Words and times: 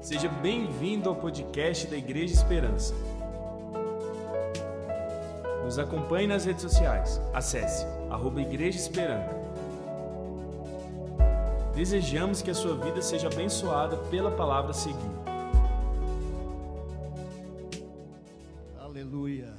Seja 0.00 0.28
bem-vindo 0.28 1.08
ao 1.08 1.16
podcast 1.16 1.86
da 1.88 1.96
Igreja 1.96 2.32
Esperança. 2.32 2.94
Nos 5.64 5.78
acompanhe 5.78 6.26
nas 6.26 6.44
redes 6.44 6.62
sociais. 6.62 7.20
Acesse 7.34 7.84
arroba 8.08 8.40
Igreja 8.40 8.78
Esperança. 8.78 9.36
Desejamos 11.74 12.40
que 12.40 12.50
a 12.50 12.54
sua 12.54 12.76
vida 12.76 13.02
seja 13.02 13.26
abençoada 13.26 13.96
pela 14.08 14.30
palavra 14.30 14.70
a 14.70 14.74
seguir. 14.74 14.98
Aleluia. 18.80 19.54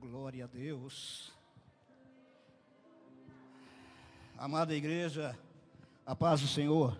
Glória 0.00 0.44
a 0.44 0.48
Deus. 0.48 1.32
Amada 4.36 4.74
igreja, 4.74 5.38
a 6.04 6.16
paz 6.16 6.40
do 6.40 6.48
Senhor. 6.48 6.96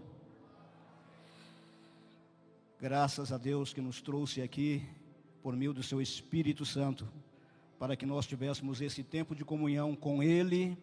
Graças 2.82 3.31
a 3.31 3.39
Deus 3.39 3.72
que 3.72 3.81
nos 3.81 4.03
trouxe 4.03 4.43
aqui 4.43 4.85
por 5.41 5.54
meio 5.54 5.72
do 5.72 5.85
seu 5.85 6.03
Espírito 6.03 6.67
Santo, 6.67 7.08
para 7.79 7.95
que 7.95 8.05
nós 8.05 8.27
tivéssemos 8.27 8.81
esse 8.81 9.05
tempo 9.05 9.36
de 9.36 9.45
comunhão 9.45 9.95
com 9.95 10.21
Ele 10.21 10.77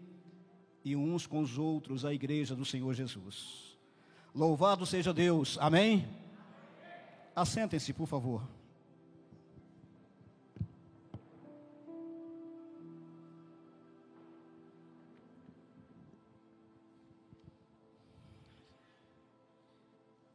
e 0.82 0.96
uns 0.96 1.28
com 1.28 1.42
os 1.42 1.58
outros, 1.58 2.06
a 2.06 2.14
igreja 2.14 2.56
do 2.56 2.64
Senhor 2.64 2.94
Jesus. 2.94 3.78
Louvado 4.34 4.86
seja 4.86 5.14
Deus. 5.14 5.58
Amém? 5.60 6.08
Assentem-se, 7.36 7.92
por 7.92 8.08
favor. 8.08 8.48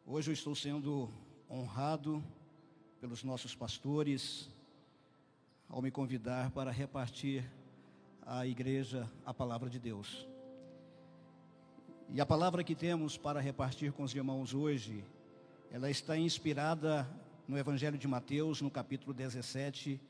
Hoje 0.05 0.31
eu 0.31 0.35
estou 0.35 0.55
sendo 0.55 1.23
honrado 1.55 2.21
pelos 3.01 3.23
nossos 3.23 3.55
pastores 3.55 4.51
ao 5.69 5.81
me 5.81 5.89
convidar 5.89 6.51
para 6.51 6.73
repartir 6.73 7.48
à 8.27 8.45
igreja 8.45 9.09
a 9.25 9.33
palavra 9.33 9.70
de 9.70 9.78
Deus. 9.78 10.27
E 12.11 12.20
a 12.20 12.27
palavra 12.27 12.65
que 12.65 12.75
temos 12.75 13.17
para 13.17 13.41
repartir 13.41 13.93
com 13.93 14.03
os 14.03 14.12
irmãos 14.12 14.53
hoje, 14.53 15.05
ela 15.70 15.89
está 15.89 16.19
inspirada 16.19 17.09
no 17.47 17.56
Evangelho 17.56 17.97
de 17.97 18.09
Mateus, 18.09 18.61
no 18.61 18.71
capítulo 18.71 19.15
17, 19.15 20.00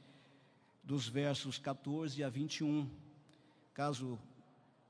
dos 0.82 1.08
versos 1.08 1.58
14 1.58 2.24
a 2.24 2.30
21. 2.30 2.88
Caso 3.74 4.18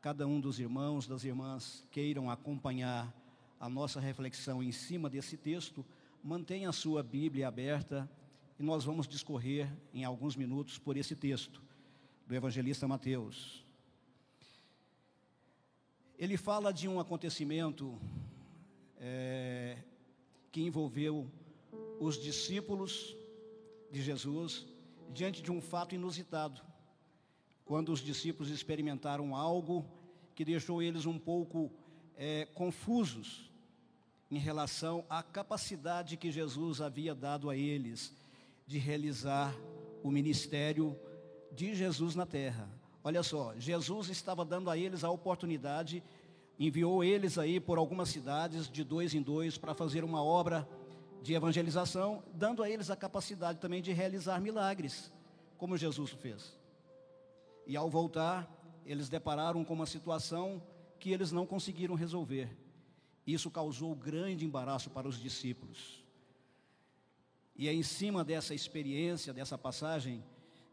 cada 0.01 0.25
um 0.25 0.41
dos 0.41 0.61
irmãos, 0.61 1.09
das 1.09 1.25
irmãs 1.25 1.85
queiram 1.91 2.31
acompanhar 2.31 3.13
a 3.59 3.69
nossa 3.69 3.99
reflexão 3.99 4.63
em 4.63 4.71
cima 4.71 5.11
desse 5.11 5.37
texto, 5.37 5.85
mantenha 6.25 6.71
a 6.71 6.73
sua 6.73 7.03
Bíblia 7.03 7.47
aberta 7.47 8.11
e 8.59 8.63
nós 8.63 8.83
vamos 8.83 9.07
discorrer 9.07 9.71
em 9.93 10.05
alguns 10.05 10.35
minutos 10.35 10.79
por 10.79 10.97
esse 10.97 11.15
texto 11.15 11.61
do 12.27 12.35
evangelista 12.35 12.89
Mateus. 12.89 13.63
Ele 16.19 16.39
fala 16.39 16.73
de 16.73 16.89
um 16.89 16.99
acontecimento 16.99 18.01
é, 18.97 19.77
que 20.51 20.63
envolveu 20.63 21.31
os 22.01 22.19
discípulos 22.19 23.15
de 23.93 24.03
Jesus 24.03 24.67
diante 25.13 25.43
de 25.43 25.53
um 25.53 25.61
fato 25.61 25.95
inusitado, 25.95 26.63
quando 27.67 27.93
os 27.93 28.01
discípulos 28.01 28.51
experimentaram 28.51 29.37
algo 29.37 29.85
que 30.35 30.43
deixou 30.43 30.83
eles 30.83 31.05
um 31.05 31.19
pouco 31.19 31.71
é, 32.17 32.47
confusos 32.47 33.53
em 34.35 34.39
relação 34.39 35.05
à 35.09 35.23
capacidade 35.23 36.17
que 36.17 36.33
Jesus 36.33 36.81
havia 36.81 37.15
dado 37.15 37.49
a 37.49 37.57
eles 37.57 38.13
de 38.67 38.79
realizar 38.79 39.55
o 40.03 40.11
ministério 40.11 40.99
de 41.53 41.75
Jesus 41.75 42.17
na 42.17 42.27
terra. 42.27 42.69
Olha 43.05 43.23
só, 43.23 43.55
Jesus 43.57 44.09
estava 44.09 44.45
dando 44.45 44.69
a 44.71 44.77
eles 44.77 45.05
a 45.05 45.11
oportunidade, 45.11 46.03
enviou 46.59 47.05
eles 47.05 47.39
aí 47.39 47.61
por 47.61 47.79
algumas 47.79 48.09
cidades, 48.09 48.69
de 48.69 48.83
dois 48.83 49.15
em 49.15 49.23
dois, 49.23 49.57
para 49.57 49.75
fazer 49.75 50.03
uma 50.03 50.23
obra 50.23 50.69
de 51.23 51.35
evangelização, 51.35 52.23
dando 52.35 52.63
a 52.63 52.69
eles 52.69 52.91
a 52.91 52.97
capacidade 52.97 53.61
também 53.61 53.81
de 53.81 53.93
realizar 53.93 54.41
milagres, 54.41 55.13
como 55.57 55.77
Jesus 55.77 56.11
fez. 56.11 56.59
E 57.67 57.77
ao 57.77 57.89
voltar, 57.89 58.51
eles 58.85 59.09
depararam 59.09 59.65
com 59.65 59.75
uma 59.75 59.87
situação 59.87 60.61
que 60.99 61.13
eles 61.13 61.31
não 61.31 61.47
conseguiram 61.47 61.95
resolver. 61.95 62.64
Isso 63.27 63.51
causou 63.51 63.95
grande 63.95 64.45
embaraço 64.45 64.91
para 64.91 65.09
os 65.09 65.19
discípulos. 65.19 66.03
E 67.57 67.69
é 67.69 67.73
em 67.73 67.83
cima 67.83 68.25
dessa 68.25 68.55
experiência, 68.55 69.33
dessa 69.33 69.57
passagem, 69.57 70.23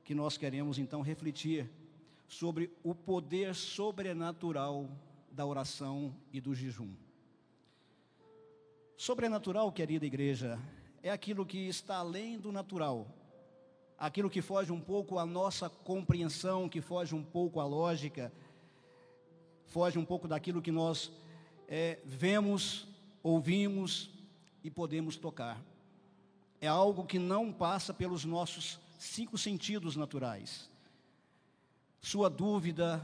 que 0.04 0.16
nós 0.16 0.38
queremos 0.38 0.78
então 0.78 1.02
refletir 1.02 1.70
sobre 2.28 2.72
o 2.84 2.96
poder 2.96 3.54
sobrenatural 3.54 4.90
da 5.32 5.46
oração 5.46 6.16
e 6.34 6.42
do 6.42 6.56
jejum. 6.56 6.94
Sobrenatural, 8.98 9.72
querida 9.72 10.06
igreja, 10.06 10.60
é 11.04 11.10
aquilo 11.10 11.46
que 11.46 11.68
está 11.68 11.98
além 11.98 12.38
do 12.38 12.52
natural, 12.52 13.08
aquilo 13.98 14.30
que 14.30 14.42
foge 14.42 14.72
um 14.72 14.80
pouco 14.80 15.18
à 15.18 15.26
nossa 15.26 15.70
compreensão, 15.70 16.70
que 16.70 16.82
foge 16.82 17.16
um 17.16 17.24
pouco 17.24 17.60
à 17.60 17.66
lógica, 17.66 18.32
foge 19.68 19.98
um 19.98 20.06
pouco 20.06 20.28
daquilo 20.28 20.62
que 20.62 20.72
nós 20.72 21.12
é, 21.74 22.00
vemos, 22.04 22.86
ouvimos 23.24 24.09
e 24.62 24.70
podemos 24.70 25.16
tocar. 25.16 25.64
É 26.59 26.68
algo 26.68 27.06
que 27.06 27.18
não 27.18 27.54
passa 27.54 27.94
pelos 27.94 28.26
nossos 28.26 28.78
cinco 29.00 29.38
sentidos 29.38 29.96
naturais. 29.96 30.70
Sua 32.02 32.30
dúvida, 32.30 33.02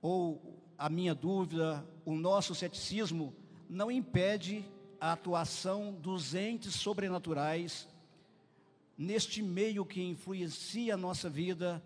ou 0.00 0.62
a 0.78 0.88
minha 0.88 1.12
dúvida, 1.12 1.84
o 2.04 2.14
nosso 2.14 2.54
ceticismo, 2.54 3.34
não 3.68 3.90
impede 3.90 4.64
a 5.00 5.12
atuação 5.12 5.92
dos 5.92 6.36
entes 6.36 6.76
sobrenaturais 6.76 7.88
neste 8.96 9.42
meio 9.42 9.84
que 9.84 10.00
influencia 10.00 10.94
a 10.94 10.96
nossa 10.96 11.28
vida 11.28 11.82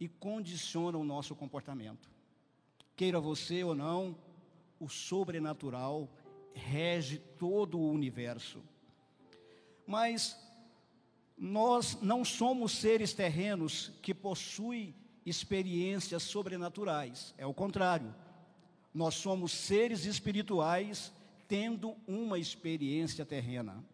e 0.00 0.08
condiciona 0.08 0.96
o 0.96 1.04
nosso 1.04 1.34
comportamento. 1.34 2.08
Queira 2.96 3.20
você 3.20 3.62
ou 3.62 3.74
não, 3.74 4.16
o 4.78 4.88
sobrenatural 4.88 6.10
rege 6.52 7.18
todo 7.18 7.78
o 7.78 7.90
universo. 7.90 8.62
Mas 9.86 10.38
nós 11.36 12.00
não 12.00 12.24
somos 12.24 12.72
seres 12.72 13.12
terrenos 13.12 13.92
que 14.02 14.14
possuem 14.14 14.94
experiências 15.26 16.22
sobrenaturais, 16.22 17.34
é 17.36 17.46
o 17.46 17.54
contrário. 17.54 18.14
Nós 18.92 19.14
somos 19.14 19.52
seres 19.52 20.04
espirituais 20.04 21.12
tendo 21.48 21.96
uma 22.06 22.38
experiência 22.38 23.24
terrena. 23.24 23.84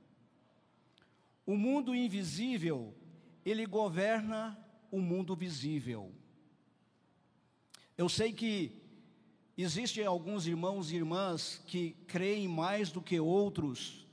O 1.47 1.57
mundo 1.57 1.95
invisível, 1.95 2.95
ele 3.45 3.65
governa 3.65 4.59
o 4.91 5.01
mundo 5.01 5.35
visível. 5.35 6.12
Eu 7.97 8.09
sei 8.09 8.33
que 8.33 8.80
Existem 9.56 10.06
alguns 10.06 10.47
irmãos 10.47 10.91
e 10.91 10.97
irmãs 10.97 11.61
que 11.66 11.91
creem 12.06 12.49
mais 12.49 12.91
do 12.91 13.03
que 13.03 13.21
outros 13.21 14.06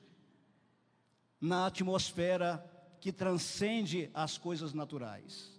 na 1.40 1.68
atmosfera 1.68 2.64
que 3.00 3.12
transcende 3.12 4.10
as 4.14 4.38
coisas 4.38 4.74
naturais. 4.74 5.58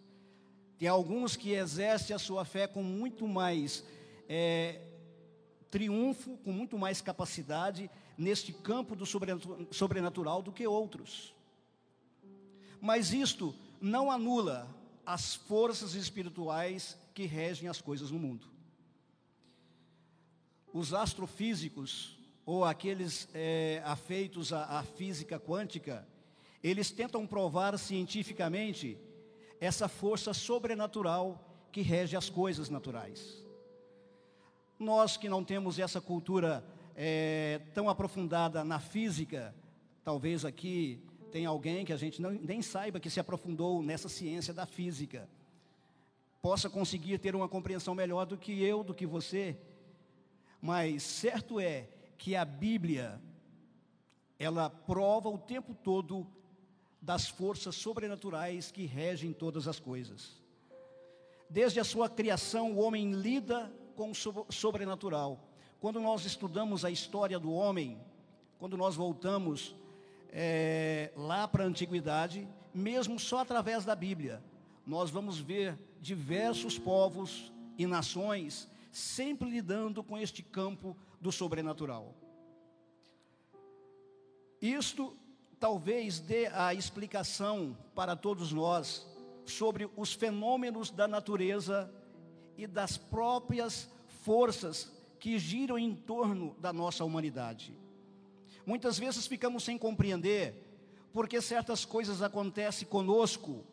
Tem 0.77 0.89
alguns 0.89 1.37
que 1.37 1.53
exercem 1.53 2.15
a 2.15 2.19
sua 2.19 2.44
fé 2.44 2.66
com 2.66 2.83
muito 2.83 3.27
mais 3.27 3.84
é, 4.28 4.81
triunfo, 5.71 6.37
com 6.39 6.53
muito 6.53 6.77
mais 6.77 7.00
capacidade 7.00 7.91
neste 8.16 8.53
campo 8.53 8.97
do 8.97 9.06
sobrenatural 9.06 10.42
do 10.42 10.53
que 10.53 10.66
outros. 10.66 11.34
Mas 12.80 13.13
isto 13.13 13.54
não 13.80 14.10
anula 14.10 14.69
as 15.07 15.34
forças 15.34 15.95
espirituais 15.95 16.98
que 17.15 17.25
regem 17.25 17.69
as 17.69 17.80
coisas 17.80 18.10
no 18.10 18.19
mundo 18.19 18.58
os 20.78 20.95
astrofísicos, 20.95 22.16
ou 22.47 22.65
aqueles 22.65 23.28
é, 23.34 23.83
afeitos 23.84 24.53
à, 24.53 24.78
à 24.78 24.83
física 24.84 25.39
quântica, 25.39 26.07
eles 26.63 26.91
tentam 26.91 27.27
provar 27.27 27.77
cientificamente 27.77 28.97
essa 29.60 29.89
força 29.89 30.33
sobrenatural 30.33 31.45
que 31.72 31.83
rege 31.83 32.16
as 32.16 32.30
coisas 32.30 32.71
naturais. 32.71 33.45
Nós 34.78 35.16
que 35.16 35.28
não 35.28 35.42
temos 35.42 35.80
essa 35.80 36.01
cultura 36.01 36.65
é, 36.95 37.60
tão 37.75 37.89
aprofundada 37.89 38.63
na 38.63 38.78
física, 38.78 39.53
talvez 40.04 40.45
aqui 40.45 41.03
tenha 41.33 41.48
alguém 41.48 41.84
que 41.84 41.92
a 41.92 41.97
gente 41.97 42.22
não, 42.22 42.30
nem 42.30 42.63
saiba 42.63 43.01
que 43.01 43.10
se 43.10 43.19
aprofundou 43.19 43.83
nessa 43.83 44.09
ciência 44.09 44.54
da 44.54 44.65
física, 44.65 45.28
possa 46.41 46.71
conseguir 46.71 47.19
ter 47.19 47.34
uma 47.34 47.48
compreensão 47.48 47.97
melhor 47.97 48.25
do 48.25 48.39
que 48.39 48.63
eu, 48.63 48.84
do 48.84 48.95
que 48.95 49.04
você, 49.04 49.59
mas 50.60 51.03
certo 51.03 51.60
é 51.60 51.89
que 52.16 52.34
a 52.34 52.45
Bíblia, 52.45 53.21
ela 54.39 54.69
prova 54.69 55.28
o 55.28 55.39
tempo 55.39 55.75
todo 55.75 56.27
das 57.01 57.28
forças 57.28 57.77
sobrenaturais 57.77 58.71
que 58.71 58.84
regem 58.84 59.33
todas 59.33 59.69
as 59.69 59.78
coisas. 59.78 60.41
Desde 61.49 61.81
a 61.81 61.84
sua 61.84 62.09
criação, 62.09 62.72
o 62.72 62.78
homem 62.78 63.13
lida 63.13 63.72
com 63.95 64.10
o 64.10 64.53
sobrenatural. 64.53 65.41
Quando 65.81 66.01
nós 66.01 66.25
estudamos 66.25 66.84
a 66.84 66.91
história 66.91 67.39
do 67.39 67.53
homem, 67.53 67.99
quando 68.59 68.77
nós 68.77 68.97
voltamos 68.97 69.75
é, 70.31 71.13
lá 71.16 71.47
para 71.47 71.65
a 71.65 71.66
antiguidade, 71.66 72.47
mesmo 72.75 73.19
só 73.19 73.39
através 73.39 73.84
da 73.84 73.95
Bíblia, 73.95 74.43
nós 74.87 75.11
vamos 75.11 75.39
ver 75.39 75.78
diversos 76.01 76.78
povos 76.78 77.53
e 77.77 77.87
nações 77.87 78.69
sempre 78.91 79.49
lidando 79.49 80.03
com 80.03 80.19
este 80.19 80.43
campo 80.43 80.97
do 81.21 81.31
sobrenatural. 81.31 82.15
Isto 84.61 85.17
talvez 85.59 86.19
dê 86.21 86.47
a 86.47 86.75
explicação 86.75 87.77
para 87.95 88.17
todos 88.17 88.53
nós 88.53 89.07
sobre 89.45 89.89
os 89.97 90.13
fenômenos 90.13 90.91
da 90.91 91.09
natureza 91.09 91.93
e 92.57 92.67
das 92.67 92.97
próprias 92.97 93.89
forças 94.23 94.93
que 95.19 95.39
giram 95.39 95.79
em 95.79 95.95
torno 95.95 96.55
da 96.61 96.73
nossa 96.73 97.05
humanidade. 97.05 97.77
Muitas 98.67 98.99
vezes 98.99 99.27
ficamos 99.27 99.65
sem 99.65 99.79
compreender 99.79 100.65
porque 101.13 101.41
certas 101.41 101.85
coisas 101.85 102.23
acontecem 102.23 102.87
conosco 102.87 103.65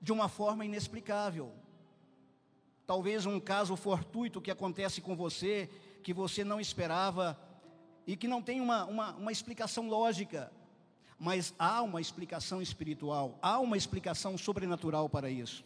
de 0.00 0.12
uma 0.12 0.28
forma 0.28 0.64
inexplicável. 0.64 1.52
Talvez 2.86 3.26
um 3.26 3.40
caso 3.40 3.74
fortuito 3.76 4.40
que 4.40 4.50
acontece 4.50 5.00
com 5.00 5.16
você, 5.16 5.68
que 6.02 6.14
você 6.14 6.44
não 6.44 6.60
esperava 6.60 7.38
e 8.06 8.16
que 8.16 8.28
não 8.28 8.40
tem 8.40 8.60
uma, 8.60 8.84
uma, 8.84 9.12
uma 9.14 9.32
explicação 9.32 9.88
lógica, 9.88 10.52
mas 11.18 11.52
há 11.58 11.82
uma 11.82 12.00
explicação 12.00 12.62
espiritual, 12.62 13.38
há 13.42 13.58
uma 13.58 13.76
explicação 13.76 14.38
sobrenatural 14.38 15.08
para 15.08 15.28
isso, 15.28 15.64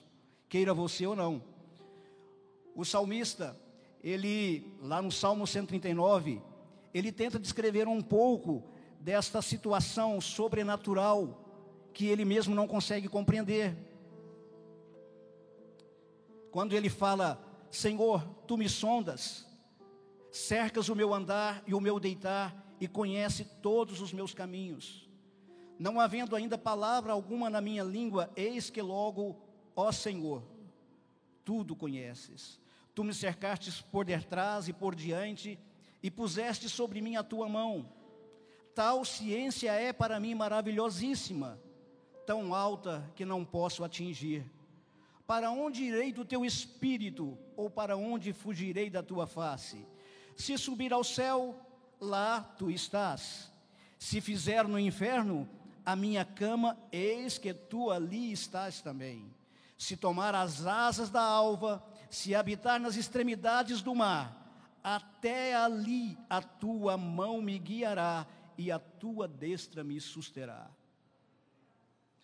queira 0.49 0.73
você 0.73 1.07
ou 1.07 1.15
não. 1.15 1.43
O 2.75 2.85
salmista, 2.85 3.55
ele, 4.03 4.73
lá 4.81 5.03
no 5.03 5.13
Salmo 5.13 5.47
139, 5.47 6.41
ele 6.95 7.13
tenta 7.13 7.39
descrever 7.39 7.87
um 7.87 8.01
pouco 8.01 8.63
desta 8.99 9.43
situação 9.43 10.21
sobrenatural 10.21 11.47
que 11.93 12.07
ele 12.07 12.25
mesmo 12.25 12.55
não 12.55 12.67
consegue 12.67 13.09
compreender. 13.09 13.77
Quando 16.51 16.75
ele 16.75 16.89
fala, 16.89 17.43
Senhor, 17.71 18.27
tu 18.47 18.57
me 18.57 18.69
sondas, 18.69 19.47
cercas 20.31 20.89
o 20.89 20.95
meu 20.95 21.15
andar 21.15 21.63
e 21.67 21.75
o 21.75 21.81
meu 21.81 22.01
deitar 22.01 22.75
e 22.81 22.89
conhece 22.89 23.45
todos 23.63 24.01
os 24.01 24.13
meus 24.13 24.35
caminhos. 24.35 25.09
Não 25.79 26.01
havendo 26.01 26.37
ainda 26.37 26.59
palavra 26.59 27.13
alguma 27.13 27.49
na 27.49 27.61
minha 27.61 27.83
língua, 27.83 28.31
eis 28.37 28.69
que 28.69 28.83
logo, 28.83 29.39
ó 29.75 29.91
Senhor, 29.93 30.43
tudo 31.45 31.77
conheces. 31.77 32.61
Tu 32.95 33.05
me 33.05 33.15
cercastes 33.15 33.81
por 33.81 34.05
detrás 34.05 34.69
e 34.69 34.73
por 34.73 34.95
diante, 34.95 35.59
e 36.03 36.11
puseste 36.11 36.69
sobre 36.69 37.01
mim 37.01 37.17
a 37.17 37.23
tua 37.23 37.49
mão. 37.49 37.89
Tal 38.75 39.05
ciência 39.05 39.73
é 39.73 39.93
para 39.93 40.19
mim 40.19 40.35
maravilhosíssima, 40.35 41.61
tão 42.27 42.55
alta 42.55 43.11
que 43.15 43.25
não 43.25 43.45
posso 43.45 43.85
atingir. 43.85 44.45
Para 45.31 45.53
onde 45.53 45.85
irei 45.85 46.13
do 46.13 46.25
teu 46.25 46.45
espírito, 46.45 47.39
ou 47.57 47.71
para 47.71 47.97
onde 47.97 48.33
fugirei 48.33 48.91
da 48.91 49.01
tua 49.01 49.29
face? 49.29 49.87
Se 50.35 50.59
subir 50.59 50.93
ao 50.93 51.05
céu, 51.05 51.55
lá 52.01 52.41
tu 52.41 52.69
estás. 52.69 53.49
Se 53.97 54.21
fizer 54.21 54.67
no 54.67 54.77
inferno, 54.77 55.49
a 55.87 55.95
minha 55.95 56.25
cama, 56.25 56.77
eis 56.91 57.39
que 57.39 57.55
tu 57.55 57.93
ali 57.93 58.33
estás 58.33 58.81
também. 58.81 59.33
Se 59.79 59.97
tomar 59.97 60.35
as 60.35 60.67
asas 60.67 61.11
da 61.11 61.23
alva, 61.23 61.81
se 62.11 62.35
habitar 62.35 62.81
nas 62.81 62.97
extremidades 62.97 63.83
do 63.83 63.95
mar, 63.95 64.53
até 64.83 65.55
ali 65.55 66.19
a 66.29 66.43
tua 66.43 66.97
mão 66.97 67.41
me 67.41 67.57
guiará 67.57 68.27
e 68.59 68.73
a 68.73 68.81
tua 68.81 69.29
destra 69.29 69.85
me 69.85 70.01
susterá. 70.01 70.69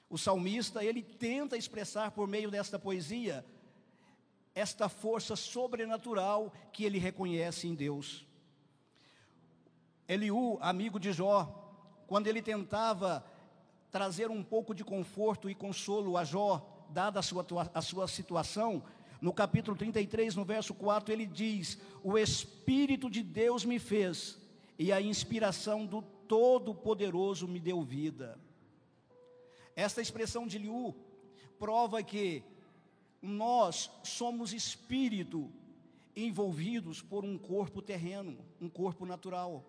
O 0.09 0.17
salmista, 0.17 0.85
ele 0.85 1.03
tenta 1.03 1.57
expressar 1.57 2.13
por 2.13 2.29
meio 2.29 2.51
desta 2.51 2.79
poesia 2.79 3.45
esta 4.55 4.89
força 4.89 5.37
sobrenatural 5.37 6.53
que 6.73 6.85
ele 6.85 6.99
reconhece 6.99 7.69
em 7.69 7.75
Deus. 7.75 8.27
Eliú, 10.09 10.57
amigo 10.63 10.99
de 10.99 11.13
Jó, 11.13 11.67
quando 12.07 12.29
ele 12.29 12.41
tentava 12.41 13.25
trazer 13.91 14.31
um 14.31 14.43
pouco 14.43 14.75
de 14.75 14.85
conforto 14.85 15.51
e 15.51 15.55
consolo 15.55 16.17
a 16.17 16.25
Jó, 16.25 16.87
dada 16.91 17.21
a 17.21 17.23
sua, 17.23 17.45
a 17.75 17.83
sua 17.83 18.09
situação, 18.09 18.83
no 19.21 19.33
capítulo 19.33 19.77
33, 19.77 20.37
no 20.37 20.45
verso 20.45 20.73
4, 20.75 21.13
ele 21.13 21.27
diz: 21.27 21.79
O 22.03 22.17
Espírito 22.17 23.11
de 23.11 23.23
Deus 23.23 23.65
me 23.65 23.79
fez, 23.79 24.39
e 24.79 24.93
a 24.93 25.01
inspiração 25.01 25.85
do 25.85 26.01
Todo-Poderoso 26.01 27.49
me 27.49 27.59
deu 27.59 27.83
vida. 27.83 28.39
Esta 29.77 30.01
expressão 30.01 30.47
de 30.47 30.57
Liu 30.57 30.97
prova 31.59 32.03
que 32.03 32.43
nós 33.21 33.91
somos 34.03 34.55
espírito 34.55 35.53
envolvidos 36.17 37.03
por 37.03 37.27
um 37.27 37.37
corpo 37.37 37.83
terreno, 37.83 38.39
um 38.59 38.71
corpo 38.71 39.05
natural. 39.05 39.63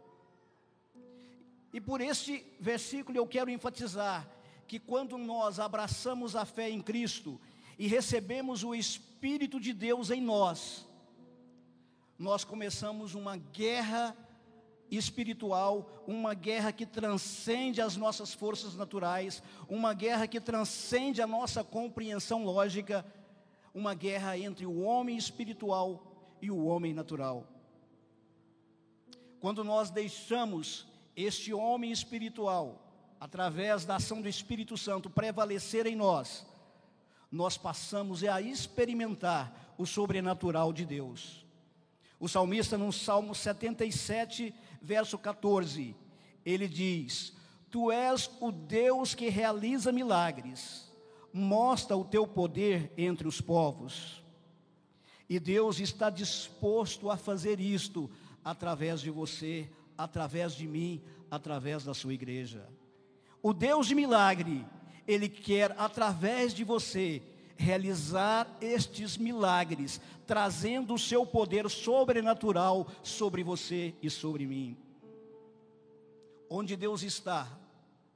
E 1.73 1.81
por 1.81 1.99
este 1.99 2.45
versículo 2.57 3.17
eu 3.17 3.27
quero 3.27 3.49
enfatizar 3.49 4.25
que 4.65 4.79
quando 4.79 5.17
nós 5.17 5.59
abraçamos 5.59 6.37
a 6.37 6.45
fé 6.45 6.69
em 6.69 6.81
Cristo 6.81 7.39
e 7.77 7.85
recebemos 7.85 8.63
o 8.63 8.73
Espírito 8.73 9.59
de 9.59 9.73
Deus 9.73 10.09
em 10.09 10.21
nós, 10.21 10.87
nós 12.17 12.45
começamos 12.45 13.13
uma 13.13 13.35
guerra 13.35 14.15
espiritual, 14.89 16.03
uma 16.07 16.33
guerra 16.33 16.71
que 16.71 16.85
transcende 16.85 17.81
as 17.81 17.97
nossas 17.97 18.33
forças 18.33 18.75
naturais, 18.75 19.43
uma 19.67 19.93
guerra 19.93 20.27
que 20.27 20.39
transcende 20.39 21.21
a 21.21 21.27
nossa 21.27 21.63
compreensão 21.63 22.43
lógica, 22.43 23.05
uma 23.73 23.93
guerra 23.93 24.37
entre 24.37 24.65
o 24.65 24.81
homem 24.81 25.17
espiritual 25.17 26.37
e 26.41 26.49
o 26.49 26.65
homem 26.65 26.93
natural. 26.93 27.45
Quando 29.39 29.63
nós 29.63 29.89
deixamos 29.89 30.87
este 31.15 31.53
homem 31.53 31.91
espiritual, 31.91 32.83
através 33.19 33.85
da 33.85 33.95
ação 33.95 34.21
do 34.21 34.29
Espírito 34.29 34.77
Santo, 34.77 35.09
prevalecer 35.09 35.85
em 35.85 35.95
nós, 35.95 36.45
nós 37.31 37.57
passamos 37.57 38.23
a 38.23 38.41
experimentar 38.41 39.75
o 39.77 39.85
sobrenatural 39.85 40.71
de 40.71 40.85
Deus. 40.85 41.45
O 42.19 42.27
salmista, 42.27 42.77
no 42.77 42.91
Salmo 42.91 43.35
77, 43.35 44.53
verso 44.81 45.17
14, 45.17 45.95
ele 46.45 46.67
diz: 46.67 47.33
Tu 47.69 47.91
és 47.91 48.29
o 48.39 48.51
Deus 48.51 49.13
que 49.13 49.29
realiza 49.29 49.91
milagres, 49.91 50.91
mostra 51.33 51.95
o 51.95 52.05
teu 52.05 52.25
poder 52.25 52.91
entre 52.97 53.27
os 53.27 53.41
povos. 53.41 54.23
E 55.29 55.39
Deus 55.39 55.79
está 55.79 56.09
disposto 56.09 57.11
a 57.11 57.17
fazer 57.17 57.59
isto 57.59 58.09
através 58.43 59.01
de 59.01 59.09
você, 59.09 59.69
através 59.97 60.53
de 60.53 60.65
mim, 60.65 61.01
através 61.29 61.83
da 61.83 61.93
sua 61.93 62.13
igreja. 62.13 62.67
O 63.41 63.53
Deus 63.53 63.87
de 63.87 63.95
milagre, 63.95 64.65
Ele 65.05 65.27
quer, 65.27 65.75
através 65.77 66.53
de 66.53 66.63
você, 66.63 67.21
realizar 67.57 68.47
estes 68.61 69.17
milagres, 69.17 69.99
trazendo 70.25 70.93
o 70.93 70.99
seu 70.99 71.25
poder 71.25 71.69
sobrenatural 71.69 72.87
sobre 73.01 73.43
você 73.43 73.93
e 74.01 74.09
sobre 74.09 74.45
mim. 74.45 74.77
Onde 76.49 76.75
Deus 76.75 77.03
está, 77.03 77.47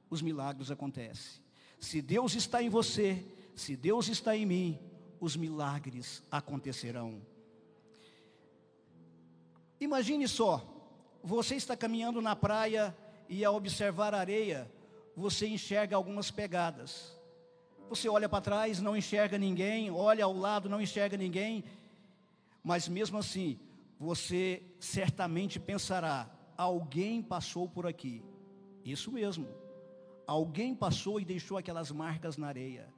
os 0.08 0.22
milagres 0.22 0.70
acontecem. 0.70 1.42
Se 1.78 2.00
Deus 2.00 2.34
está 2.34 2.62
em 2.62 2.68
você, 2.68 3.24
se 3.54 3.76
Deus 3.76 4.08
está 4.08 4.36
em 4.36 4.46
mim, 4.46 4.78
os 5.20 5.36
milagres 5.36 6.22
acontecerão. 6.30 7.20
Imagine 9.80 10.28
só, 10.28 10.64
você 11.22 11.56
está 11.56 11.76
caminhando 11.76 12.22
na 12.22 12.36
praia 12.36 12.96
e 13.28 13.44
ao 13.44 13.56
observar 13.56 14.14
a 14.14 14.18
areia, 14.18 14.70
você 15.16 15.46
enxerga 15.46 15.96
algumas 15.96 16.30
pegadas. 16.30 17.16
Você 17.92 18.08
olha 18.08 18.26
para 18.26 18.40
trás, 18.40 18.80
não 18.80 18.96
enxerga 18.96 19.36
ninguém, 19.36 19.90
olha 19.90 20.24
ao 20.24 20.32
lado, 20.32 20.66
não 20.66 20.80
enxerga 20.80 21.14
ninguém, 21.14 21.62
mas 22.64 22.88
mesmo 22.88 23.18
assim, 23.18 23.60
você 24.00 24.62
certamente 24.80 25.60
pensará: 25.60 26.26
alguém 26.56 27.22
passou 27.22 27.68
por 27.68 27.86
aqui. 27.86 28.24
Isso 28.82 29.12
mesmo, 29.12 29.46
alguém 30.26 30.74
passou 30.74 31.20
e 31.20 31.24
deixou 31.26 31.58
aquelas 31.58 31.90
marcas 31.90 32.38
na 32.38 32.46
areia. 32.46 32.88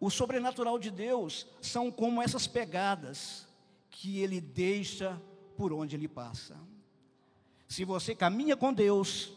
O 0.00 0.10
sobrenatural 0.10 0.76
de 0.76 0.90
Deus 0.90 1.46
são 1.60 1.88
como 1.88 2.20
essas 2.20 2.48
pegadas 2.48 3.46
que 3.88 4.18
Ele 4.18 4.40
deixa 4.40 5.22
por 5.56 5.72
onde 5.72 5.94
Ele 5.94 6.08
passa. 6.08 6.58
Se 7.68 7.84
você 7.84 8.12
caminha 8.12 8.56
com 8.56 8.74
Deus, 8.74 9.32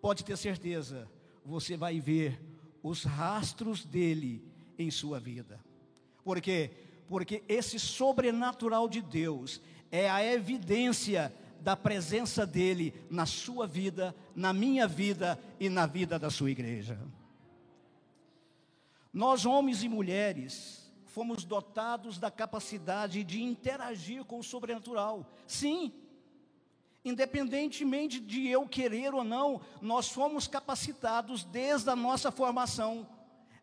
pode 0.00 0.24
ter 0.24 0.38
certeza, 0.38 1.10
você 1.44 1.76
vai 1.76 1.98
ver 1.98 2.51
os 2.82 3.04
rastros 3.04 3.84
dele 3.84 4.42
em 4.78 4.90
sua 4.90 5.20
vida. 5.20 5.60
Por 6.24 6.40
quê? 6.40 6.70
Porque 7.08 7.42
esse 7.48 7.78
sobrenatural 7.78 8.88
de 8.88 9.00
Deus 9.00 9.60
é 9.90 10.10
a 10.10 10.24
evidência 10.24 11.32
da 11.60 11.76
presença 11.76 12.44
dele 12.44 12.92
na 13.08 13.24
sua 13.24 13.66
vida, 13.66 14.14
na 14.34 14.52
minha 14.52 14.88
vida 14.88 15.38
e 15.60 15.68
na 15.68 15.86
vida 15.86 16.18
da 16.18 16.30
sua 16.30 16.50
igreja. 16.50 16.98
Nós, 19.12 19.44
homens 19.44 19.84
e 19.84 19.88
mulheres, 19.88 20.90
fomos 21.06 21.44
dotados 21.44 22.18
da 22.18 22.30
capacidade 22.30 23.22
de 23.22 23.42
interagir 23.42 24.24
com 24.24 24.38
o 24.38 24.42
sobrenatural. 24.42 25.30
Sim, 25.46 25.92
independentemente 27.04 28.20
de 28.20 28.48
eu 28.48 28.66
querer 28.68 29.14
ou 29.14 29.24
não, 29.24 29.60
nós 29.80 30.08
fomos 30.08 30.46
capacitados 30.46 31.44
desde 31.44 31.90
a 31.90 31.96
nossa 31.96 32.30
formação 32.30 33.06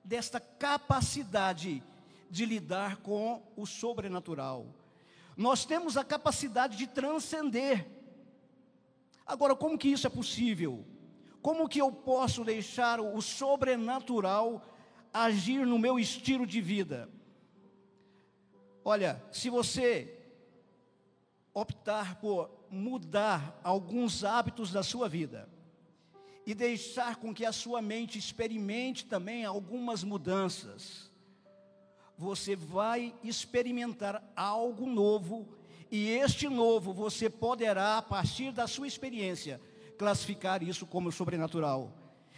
desta 0.03 0.39
capacidade 0.39 1.84
de 2.29 2.46
lidar 2.46 2.98
com 2.98 3.41
o 3.55 3.65
sobrenatural. 3.65 4.67
Nós 5.38 5.65
temos 5.65 5.96
a 5.96 6.03
capacidade 6.03 6.77
de 6.77 6.86
transcender. 6.86 7.88
Agora, 9.25 9.55
como 9.55 9.77
que 9.77 9.88
isso 9.88 10.05
é 10.05 10.10
possível? 10.10 10.86
Como 11.41 11.69
que 11.69 11.79
eu 11.79 11.91
posso 11.91 12.43
deixar 12.43 13.00
o 13.00 13.22
sobrenatural 13.22 14.62
agir 15.13 15.65
no 15.65 15.79
meu 15.79 15.98
estilo 15.98 16.46
de 16.46 16.60
vida? 16.60 17.10
Olha, 18.84 19.24
se 19.31 19.50
você 19.50 20.17
optar 21.53 22.15
por 22.19 22.59
mudar 22.71 23.59
alguns 23.63 24.23
hábitos 24.23 24.71
da 24.71 24.83
sua 24.83 25.07
vida 25.07 25.49
e 26.45 26.53
deixar 26.53 27.17
com 27.17 27.33
que 27.33 27.45
a 27.45 27.51
sua 27.51 27.81
mente 27.81 28.17
experimente 28.17 29.05
também 29.05 29.45
algumas 29.45 30.03
mudanças, 30.03 31.11
você 32.17 32.55
vai 32.55 33.13
experimentar 33.23 34.23
algo 34.35 34.85
novo 34.85 35.47
e 35.91 36.09
este 36.09 36.49
novo 36.49 36.93
você 36.93 37.29
poderá, 37.29 37.97
a 37.97 38.01
partir 38.01 38.51
da 38.51 38.67
sua 38.67 38.88
experiência, 38.88 39.59
classificar 39.97 40.61
isso 40.61 40.85
como 40.85 41.11
sobrenatural. 41.11 41.93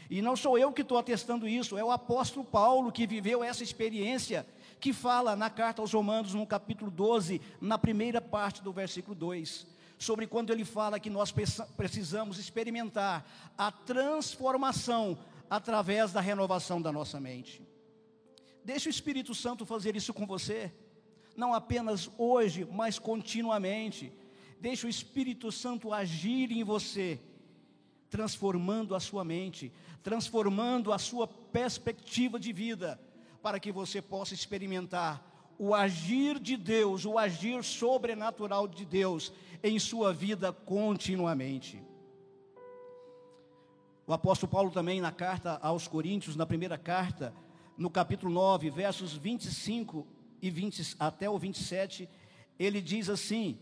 E 0.09 0.21
não 0.21 0.35
sou 0.35 0.57
eu 0.57 0.73
que 0.73 0.81
estou 0.81 0.97
atestando 0.97 1.47
isso, 1.47 1.77
é 1.77 1.83
o 1.83 1.91
apóstolo 1.91 2.45
Paulo 2.45 2.91
que 2.91 3.07
viveu 3.07 3.43
essa 3.43 3.63
experiência, 3.63 4.45
que 4.79 4.91
fala 4.91 5.35
na 5.35 5.49
carta 5.49 5.81
aos 5.81 5.93
Romanos, 5.93 6.33
no 6.33 6.45
capítulo 6.45 6.91
12, 6.91 7.39
na 7.61 7.77
primeira 7.77 8.19
parte 8.19 8.61
do 8.61 8.73
versículo 8.73 9.15
2, 9.15 9.65
sobre 10.01 10.25
quando 10.25 10.51
ele 10.51 10.65
fala 10.65 10.99
que 10.99 11.11
nós 11.11 11.31
precisamos 11.77 12.39
experimentar 12.39 13.23
a 13.55 13.71
transformação 13.71 15.17
através 15.47 16.11
da 16.11 16.19
renovação 16.19 16.81
da 16.81 16.91
nossa 16.91 17.19
mente. 17.19 17.61
Deixa 18.65 18.89
o 18.89 18.89
Espírito 18.89 19.35
Santo 19.35 19.63
fazer 19.63 19.95
isso 19.95 20.11
com 20.11 20.25
você, 20.25 20.73
não 21.35 21.53
apenas 21.53 22.09
hoje, 22.17 22.67
mas 22.71 22.97
continuamente. 22.97 24.11
Deixa 24.59 24.87
o 24.87 24.89
Espírito 24.89 25.51
Santo 25.51 25.93
agir 25.93 26.51
em 26.51 26.63
você 26.63 27.19
transformando 28.09 28.93
a 28.93 28.99
sua 28.99 29.23
mente, 29.23 29.71
transformando 30.03 30.91
a 30.91 30.97
sua 30.97 31.25
perspectiva 31.27 32.39
de 32.39 32.51
vida, 32.51 32.99
para 33.41 33.59
que 33.59 33.71
você 33.71 34.01
possa 34.01 34.33
experimentar 34.33 35.30
o 35.63 35.75
agir 35.75 36.39
de 36.39 36.57
Deus, 36.57 37.05
o 37.05 37.19
agir 37.19 37.63
sobrenatural 37.63 38.67
de 38.67 38.83
Deus 38.83 39.31
em 39.61 39.77
sua 39.77 40.11
vida 40.11 40.51
continuamente. 40.51 41.79
O 44.07 44.11
apóstolo 44.11 44.51
Paulo 44.51 44.71
também 44.71 44.99
na 44.99 45.11
carta 45.11 45.59
aos 45.61 45.87
Coríntios, 45.87 46.35
na 46.35 46.47
primeira 46.47 46.79
carta, 46.79 47.31
no 47.77 47.91
capítulo 47.91 48.33
9, 48.33 48.71
versos 48.71 49.13
25 49.13 50.07
e 50.41 50.49
20 50.49 50.95
até 50.99 51.29
o 51.29 51.37
27, 51.37 52.09
ele 52.57 52.81
diz 52.81 53.07
assim: 53.07 53.59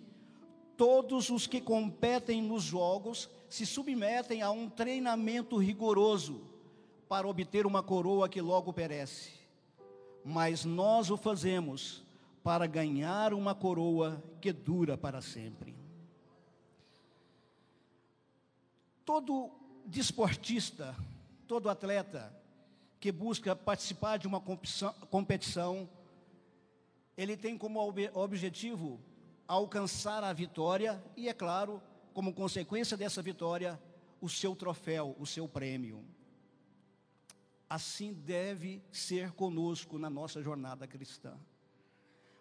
Todos 0.77 1.29
os 1.29 1.47
que 1.47 1.59
competem 1.59 2.41
nos 2.41 2.63
jogos 2.63 3.29
se 3.49 3.65
submetem 3.65 4.41
a 4.41 4.49
um 4.51 4.69
treinamento 4.69 5.57
rigoroso 5.57 6.47
para 7.09 7.27
obter 7.27 7.65
uma 7.65 7.83
coroa 7.83 8.29
que 8.29 8.39
logo 8.39 8.71
perece. 8.71 9.38
Mas 10.29 10.63
nós 10.63 11.09
o 11.09 11.17
fazemos 11.17 12.03
para 12.43 12.67
ganhar 12.67 13.33
uma 13.33 13.55
coroa 13.55 14.23
que 14.39 14.53
dura 14.53 14.95
para 14.95 15.23
sempre. 15.23 15.75
Todo 19.03 19.49
desportista, 19.87 20.95
todo 21.47 21.67
atleta 21.67 22.31
que 22.99 23.11
busca 23.11 23.55
participar 23.55 24.17
de 24.17 24.27
uma 24.27 24.39
competição, 25.09 25.89
ele 27.17 27.35
tem 27.35 27.57
como 27.57 27.79
objetivo 28.13 28.99
alcançar 29.47 30.23
a 30.23 30.31
vitória 30.31 31.03
e, 31.17 31.27
é 31.27 31.33
claro, 31.33 31.81
como 32.13 32.35
consequência 32.35 32.95
dessa 32.95 33.23
vitória, 33.23 33.81
o 34.21 34.29
seu 34.29 34.55
troféu, 34.55 35.15
o 35.17 35.25
seu 35.25 35.47
prêmio. 35.47 36.05
Assim 37.69 38.13
deve 38.13 38.81
ser 38.91 39.31
conosco 39.31 39.99
na 39.99 40.09
nossa 40.09 40.41
jornada 40.41 40.87
cristã. 40.87 41.33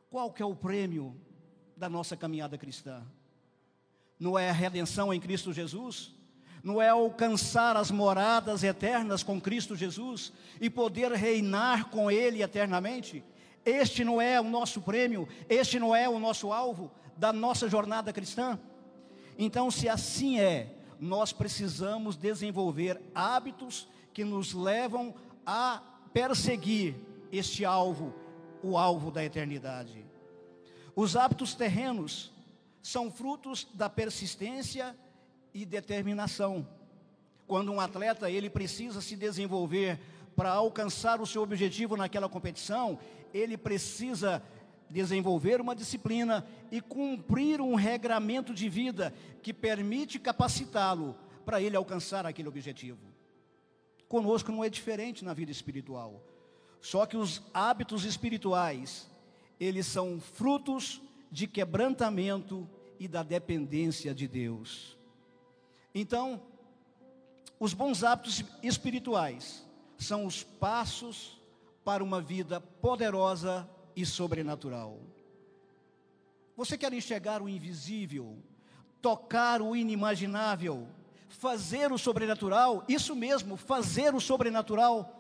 Qual 0.09 0.33
que 0.33 0.43
é 0.43 0.47
o 0.47 0.57
prêmio 0.57 1.21
da 1.77 1.89
nossa 1.89 2.17
caminhada 2.17 2.57
cristã? 2.57 3.07
Não 4.19 4.39
é 4.39 4.49
a 4.49 4.55
redenção 4.55 5.13
em 5.13 5.21
Cristo 5.21 5.53
Jesus? 5.53 6.15
Não 6.63 6.81
é 6.81 6.89
alcançar 6.89 7.77
as 7.77 7.91
moradas 7.91 8.65
eternas 8.65 9.23
com 9.23 9.41
Cristo 9.41 9.77
Jesus 9.77 10.33
e 10.61 10.71
poder 10.71 11.13
reinar 11.13 11.91
com 11.91 12.11
Ele 12.11 12.43
eternamente? 12.43 13.23
Este 13.65 14.03
não 14.03 14.21
é 14.21 14.41
o 14.41 14.45
nosso 14.45 14.81
prêmio, 14.81 15.29
este 15.49 15.79
não 15.79 15.95
é 15.95 16.09
o 16.09 16.19
nosso 16.19 16.53
alvo 16.53 16.91
da 17.17 17.33
nossa 17.33 17.69
jornada 17.69 18.13
cristã? 18.13 18.59
Então, 19.37 19.71
se 19.71 19.89
assim 19.89 20.41
é, 20.41 20.75
nós 20.99 21.33
precisamos 21.33 22.17
desenvolver 22.17 23.01
hábitos 23.15 23.89
que 24.19 24.25
nos 24.25 24.53
levam 24.53 25.15
a 25.47 25.81
perseguir 26.13 26.97
este 27.31 27.65
alvo, 27.65 28.13
o 28.65 28.77
alvo 28.77 29.13
da 29.13 29.25
eternidade. 29.25 30.05
Os 30.97 31.15
hábitos 31.15 31.55
terrenos 31.55 32.33
são 32.83 33.13
frutos 33.13 33.69
da 33.75 33.89
persistência 33.89 34.97
e 35.55 35.65
determinação. 35.65 36.67
Quando 37.47 37.71
um 37.71 37.79
atleta 37.79 38.29
ele 38.29 38.51
precisa 38.51 39.01
se 39.01 39.15
desenvolver 39.15 40.01
para 40.35 40.51
alcançar 40.51 41.21
o 41.21 41.27
seu 41.27 41.41
objetivo 41.41 41.97
naquela 41.97 42.29
competição, 42.29 42.99
ele 43.33 43.57
precisa 43.57 44.43
desenvolver 44.91 45.61
uma 45.61 45.77
disciplina 45.77 46.45
e 46.73 46.81
cumprir 46.81 47.61
um 47.61 47.77
regramento 47.77 48.53
de 48.53 48.69
vida 48.69 49.15
que 49.45 49.55
permite 49.55 50.19
capacitá-lo 50.19 51.17
para 51.47 51.63
ele 51.63 51.77
alcançar 51.77 52.27
aquele 52.27 52.49
objetivo. 52.49 53.08
Conosco 54.09 54.51
não 54.51 54.65
é 54.65 54.71
diferente 54.71 55.25
na 55.25 55.35
vida 55.35 55.53
espiritual. 55.53 56.23
Só 56.81 57.05
que 57.05 57.17
os 57.17 57.43
hábitos 57.53 58.05
espirituais, 58.05 59.09
eles 59.61 59.87
são 59.87 60.21
frutos 60.21 61.01
de 61.31 61.47
quebrantamento 61.47 62.69
e 62.99 63.07
da 63.07 63.23
dependência 63.23 64.15
de 64.15 64.27
Deus. 64.27 64.97
Então, 65.95 66.41
os 67.61 67.75
bons 67.75 68.05
hábitos 68.05 68.45
espirituais 68.63 69.67
são 69.99 70.25
os 70.25 70.43
passos 70.43 71.41
para 71.85 72.05
uma 72.05 72.21
vida 72.21 72.61
poderosa 72.61 73.69
e 73.97 74.07
sobrenatural. 74.07 74.99
Você 76.57 76.79
quer 76.79 76.93
enxergar 76.93 77.43
o 77.43 77.49
invisível, 77.49 78.37
tocar 79.03 79.61
o 79.61 79.75
inimaginável, 79.75 80.89
fazer 81.29 81.93
o 81.93 81.99
sobrenatural? 81.99 82.85
Isso 82.89 83.15
mesmo, 83.15 83.57
fazer 83.57 84.15
o 84.15 84.21
sobrenatural. 84.21 85.15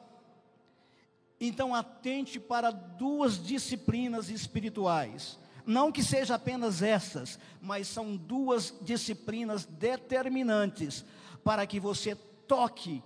Então, 1.40 1.74
atente 1.74 2.40
para 2.40 2.70
duas 2.70 3.42
disciplinas 3.42 4.28
espirituais. 4.28 5.38
Não 5.64 5.92
que 5.92 6.02
seja 6.02 6.34
apenas 6.34 6.82
essas, 6.82 7.38
mas 7.60 7.86
são 7.86 8.16
duas 8.16 8.74
disciplinas 8.80 9.64
determinantes 9.64 11.04
para 11.44 11.66
que 11.66 11.78
você 11.78 12.14
toque 12.14 13.02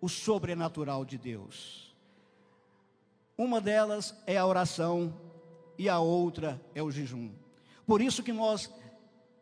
o 0.00 0.08
sobrenatural 0.08 1.04
de 1.04 1.16
Deus. 1.16 1.94
Uma 3.36 3.60
delas 3.60 4.14
é 4.26 4.36
a 4.36 4.46
oração 4.46 5.18
e 5.78 5.88
a 5.88 5.98
outra 5.98 6.60
é 6.74 6.82
o 6.82 6.90
jejum. 6.90 7.32
Por 7.86 8.00
isso 8.00 8.22
que 8.22 8.32
nós 8.32 8.70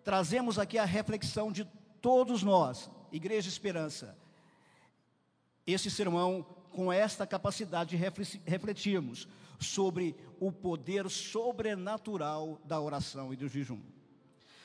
trazemos 0.04 0.58
aqui 0.58 0.78
a 0.78 0.84
reflexão 0.84 1.50
de 1.50 1.64
todos 2.00 2.42
nós, 2.42 2.90
Igreja 3.12 3.48
Esperança, 3.48 4.16
esse 5.66 5.90
sermão 5.90 6.44
com 6.70 6.92
esta 6.92 7.26
capacidade 7.26 7.96
de 7.96 7.96
refletirmos 8.46 9.28
sobre 9.58 10.16
o 10.38 10.50
poder 10.50 11.10
sobrenatural 11.10 12.60
da 12.64 12.80
oração 12.80 13.32
e 13.32 13.36
do 13.36 13.48
jejum. 13.48 13.80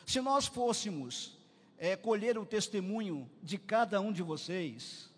Se 0.06 0.22
nós 0.22 0.46
fôssemos 0.46 1.38
é, 1.78 1.96
colher 1.96 2.38
o 2.38 2.46
testemunho 2.46 3.30
de 3.42 3.58
cada 3.58 4.00
um 4.00 4.14
de 4.14 4.22
vocês, 4.22 5.10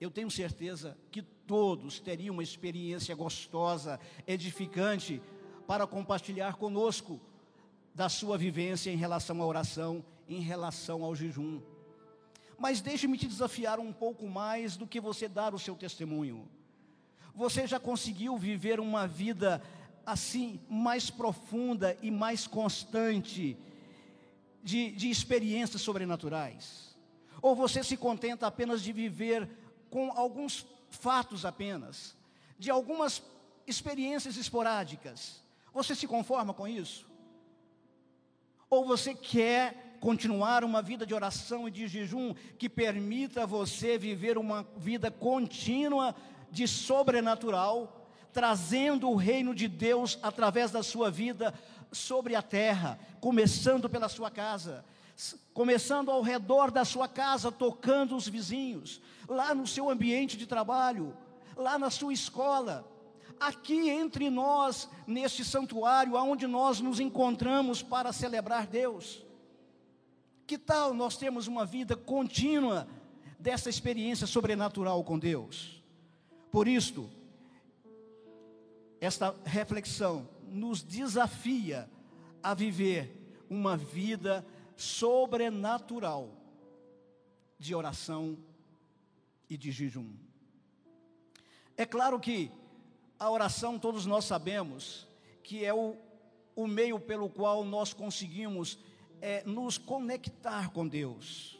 eu 0.00 0.10
tenho 0.10 0.30
certeza 0.30 0.96
que 1.10 1.22
todos 1.22 1.98
teriam 1.98 2.34
uma 2.34 2.42
experiência 2.42 3.14
gostosa, 3.14 3.98
edificante, 4.26 5.20
para 5.66 5.86
compartilhar 5.86 6.54
conosco 6.56 7.20
da 7.94 8.08
sua 8.08 8.36
vivência 8.36 8.90
em 8.90 8.96
relação 8.96 9.40
à 9.40 9.46
oração, 9.46 10.04
em 10.28 10.40
relação 10.40 11.02
ao 11.02 11.14
jejum. 11.14 11.60
Mas 12.58 12.80
deixe-me 12.80 13.18
te 13.18 13.26
desafiar 13.26 13.78
um 13.78 13.92
pouco 13.92 14.28
mais 14.28 14.76
do 14.76 14.86
que 14.86 15.00
você 15.00 15.28
dar 15.28 15.54
o 15.54 15.58
seu 15.58 15.74
testemunho. 15.74 16.48
Você 17.34 17.66
já 17.66 17.80
conseguiu 17.80 18.36
viver 18.38 18.78
uma 18.78 19.06
vida 19.06 19.62
assim, 20.06 20.60
mais 20.68 21.10
profunda 21.10 21.96
e 22.00 22.10
mais 22.10 22.46
constante 22.46 23.56
de, 24.62 24.92
de 24.92 25.10
experiências 25.10 25.82
sobrenaturais? 25.82 26.96
Ou 27.42 27.54
você 27.54 27.82
se 27.82 27.96
contenta 27.96 28.46
apenas 28.46 28.82
de 28.82 28.92
viver 28.92 29.48
com 29.90 30.12
alguns 30.12 30.66
fatos 30.90 31.44
apenas, 31.44 32.16
de 32.58 32.70
algumas 32.70 33.22
experiências 33.66 34.36
esporádicas? 34.36 35.42
Você 35.72 35.94
se 35.94 36.06
conforma 36.06 36.54
com 36.54 36.68
isso? 36.68 37.06
Ou 38.70 38.86
você 38.86 39.14
quer 39.14 39.83
continuar 40.04 40.64
uma 40.64 40.82
vida 40.82 41.06
de 41.06 41.14
oração 41.14 41.66
e 41.66 41.70
de 41.70 41.88
jejum 41.88 42.34
que 42.58 42.68
permita 42.68 43.46
você 43.46 43.96
viver 43.96 44.36
uma 44.36 44.66
vida 44.76 45.10
contínua 45.10 46.14
de 46.50 46.68
sobrenatural, 46.68 48.06
trazendo 48.30 49.08
o 49.08 49.16
reino 49.16 49.54
de 49.54 49.66
Deus 49.66 50.18
através 50.22 50.70
da 50.70 50.82
sua 50.82 51.10
vida 51.10 51.54
sobre 51.90 52.36
a 52.36 52.42
terra, 52.42 52.98
começando 53.18 53.88
pela 53.88 54.10
sua 54.10 54.30
casa, 54.30 54.84
começando 55.54 56.10
ao 56.10 56.20
redor 56.20 56.70
da 56.70 56.84
sua 56.84 57.08
casa, 57.08 57.50
tocando 57.50 58.14
os 58.14 58.28
vizinhos, 58.28 59.00
lá 59.26 59.54
no 59.54 59.66
seu 59.66 59.88
ambiente 59.88 60.36
de 60.36 60.46
trabalho, 60.46 61.16
lá 61.56 61.78
na 61.78 61.88
sua 61.88 62.12
escola, 62.12 62.86
aqui 63.40 63.88
entre 63.88 64.28
nós, 64.28 64.86
neste 65.06 65.42
santuário, 65.42 66.14
aonde 66.14 66.46
nós 66.46 66.78
nos 66.78 67.00
encontramos 67.00 67.82
para 67.82 68.12
celebrar 68.12 68.66
Deus. 68.66 69.23
Que 70.46 70.58
tal 70.58 70.92
nós 70.92 71.16
termos 71.16 71.46
uma 71.46 71.64
vida 71.64 71.96
contínua 71.96 72.86
dessa 73.38 73.70
experiência 73.70 74.26
sobrenatural 74.26 75.02
com 75.02 75.18
Deus? 75.18 75.82
Por 76.50 76.68
isto, 76.68 77.10
esta 79.00 79.34
reflexão 79.44 80.28
nos 80.46 80.82
desafia 80.82 81.90
a 82.42 82.54
viver 82.54 83.44
uma 83.48 83.76
vida 83.76 84.46
sobrenatural 84.76 86.30
de 87.58 87.74
oração 87.74 88.38
e 89.48 89.56
de 89.56 89.70
jejum. 89.70 90.10
É 91.76 91.84
claro 91.86 92.20
que 92.20 92.50
a 93.18 93.30
oração, 93.30 93.78
todos 93.78 94.06
nós 94.06 94.24
sabemos, 94.24 95.08
que 95.42 95.64
é 95.64 95.72
o, 95.72 95.96
o 96.54 96.66
meio 96.66 97.00
pelo 97.00 97.28
qual 97.28 97.64
nós 97.64 97.92
conseguimos 97.92 98.78
é, 99.24 99.42
nos 99.46 99.78
conectar 99.78 100.70
com 100.70 100.86
Deus. 100.86 101.58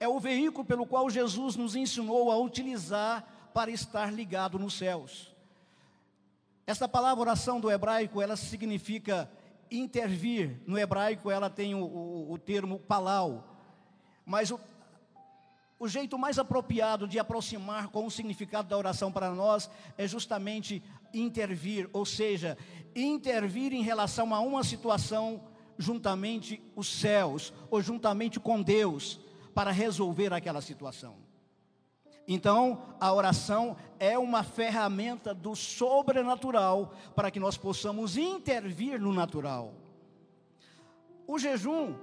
É 0.00 0.08
o 0.08 0.18
veículo 0.18 0.64
pelo 0.64 0.84
qual 0.84 1.08
Jesus 1.08 1.54
nos 1.54 1.76
ensinou 1.76 2.32
a 2.32 2.36
utilizar 2.36 3.50
para 3.54 3.70
estar 3.70 4.12
ligado 4.12 4.58
nos 4.58 4.74
céus. 4.74 5.32
Esta 6.66 6.88
palavra 6.88 7.20
oração 7.20 7.60
do 7.60 7.70
hebraico, 7.70 8.20
ela 8.20 8.34
significa 8.34 9.30
intervir. 9.70 10.60
No 10.66 10.76
hebraico, 10.76 11.30
ela 11.30 11.48
tem 11.48 11.76
o, 11.76 11.84
o, 11.84 12.32
o 12.32 12.36
termo 12.36 12.80
palau. 12.80 13.56
Mas 14.26 14.50
o, 14.50 14.58
o 15.78 15.86
jeito 15.86 16.18
mais 16.18 16.36
apropriado 16.36 17.06
de 17.06 17.20
aproximar 17.20 17.90
com 17.90 18.04
o 18.04 18.10
significado 18.10 18.68
da 18.68 18.76
oração 18.76 19.12
para 19.12 19.30
nós 19.30 19.70
é 19.96 20.08
justamente 20.08 20.82
intervir, 21.14 21.88
ou 21.92 22.04
seja, 22.04 22.58
intervir 22.96 23.72
em 23.72 23.82
relação 23.82 24.34
a 24.34 24.40
uma 24.40 24.64
situação 24.64 25.47
juntamente 25.78 26.60
os 26.74 26.88
céus 26.88 27.52
ou 27.70 27.80
juntamente 27.80 28.40
com 28.40 28.60
Deus 28.60 29.20
para 29.54 29.70
resolver 29.70 30.32
aquela 30.32 30.60
situação. 30.60 31.16
Então, 32.30 32.82
a 33.00 33.10
oração 33.12 33.74
é 33.98 34.18
uma 34.18 34.42
ferramenta 34.42 35.32
do 35.32 35.56
sobrenatural 35.56 36.92
para 37.14 37.30
que 37.30 37.40
nós 37.40 37.56
possamos 37.56 38.18
intervir 38.18 39.00
no 39.00 39.14
natural. 39.14 39.72
O 41.26 41.38
jejum 41.38 41.94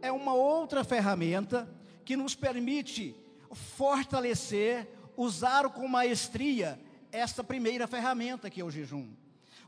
é 0.00 0.10
uma 0.10 0.32
outra 0.32 0.82
ferramenta 0.84 1.68
que 2.02 2.16
nos 2.16 2.34
permite 2.34 3.14
fortalecer, 3.52 4.88
usar 5.16 5.68
com 5.68 5.86
maestria 5.86 6.80
esta 7.12 7.44
primeira 7.44 7.86
ferramenta 7.86 8.48
que 8.48 8.60
é 8.62 8.64
o 8.64 8.70
jejum. 8.70 9.08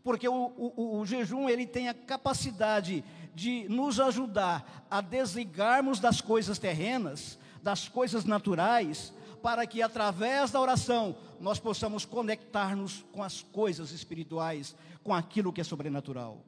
Porque 0.03 0.27
o, 0.27 0.53
o, 0.57 1.01
o 1.01 1.07
jejum 1.07 1.49
ele 1.49 1.67
tem 1.67 1.89
a 1.89 1.95
capacidade 1.95 3.05
de 3.41 3.67
nos 3.71 3.99
ajudar 3.99 4.87
a 4.91 5.01
desligarmos 5.01 5.99
das 5.99 6.21
coisas 6.21 6.59
terrenas, 6.59 7.39
das 7.63 7.89
coisas 7.89 8.27
naturais, 8.27 9.15
para 9.43 9.67
que 9.67 9.81
através 9.81 10.51
da 10.51 10.61
oração 10.61 11.17
nós 11.41 11.59
possamos 11.59 12.05
conectar-nos 12.05 13.03
com 13.11 13.23
as 13.23 13.41
coisas 13.41 13.93
espirituais, 13.93 14.77
com 15.03 15.15
aquilo 15.15 15.55
que 15.55 15.63
é 15.63 15.65
sobrenatural. 15.65 16.45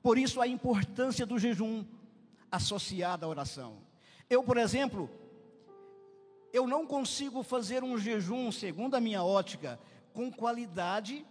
Por 0.00 0.16
isso 0.16 0.40
a 0.40 0.46
importância 0.46 1.26
do 1.26 1.36
jejum 1.36 1.84
associada 2.48 3.26
à 3.26 3.28
oração. 3.28 3.78
Eu, 4.30 4.44
por 4.44 4.56
exemplo, 4.56 5.10
eu 6.52 6.64
não 6.68 6.86
consigo 6.86 7.42
fazer 7.42 7.82
um 7.82 7.98
jejum, 7.98 8.52
segundo 8.52 8.94
a 8.94 9.00
minha 9.00 9.24
ótica, 9.24 9.80
com 10.14 10.30
qualidade, 10.30 11.26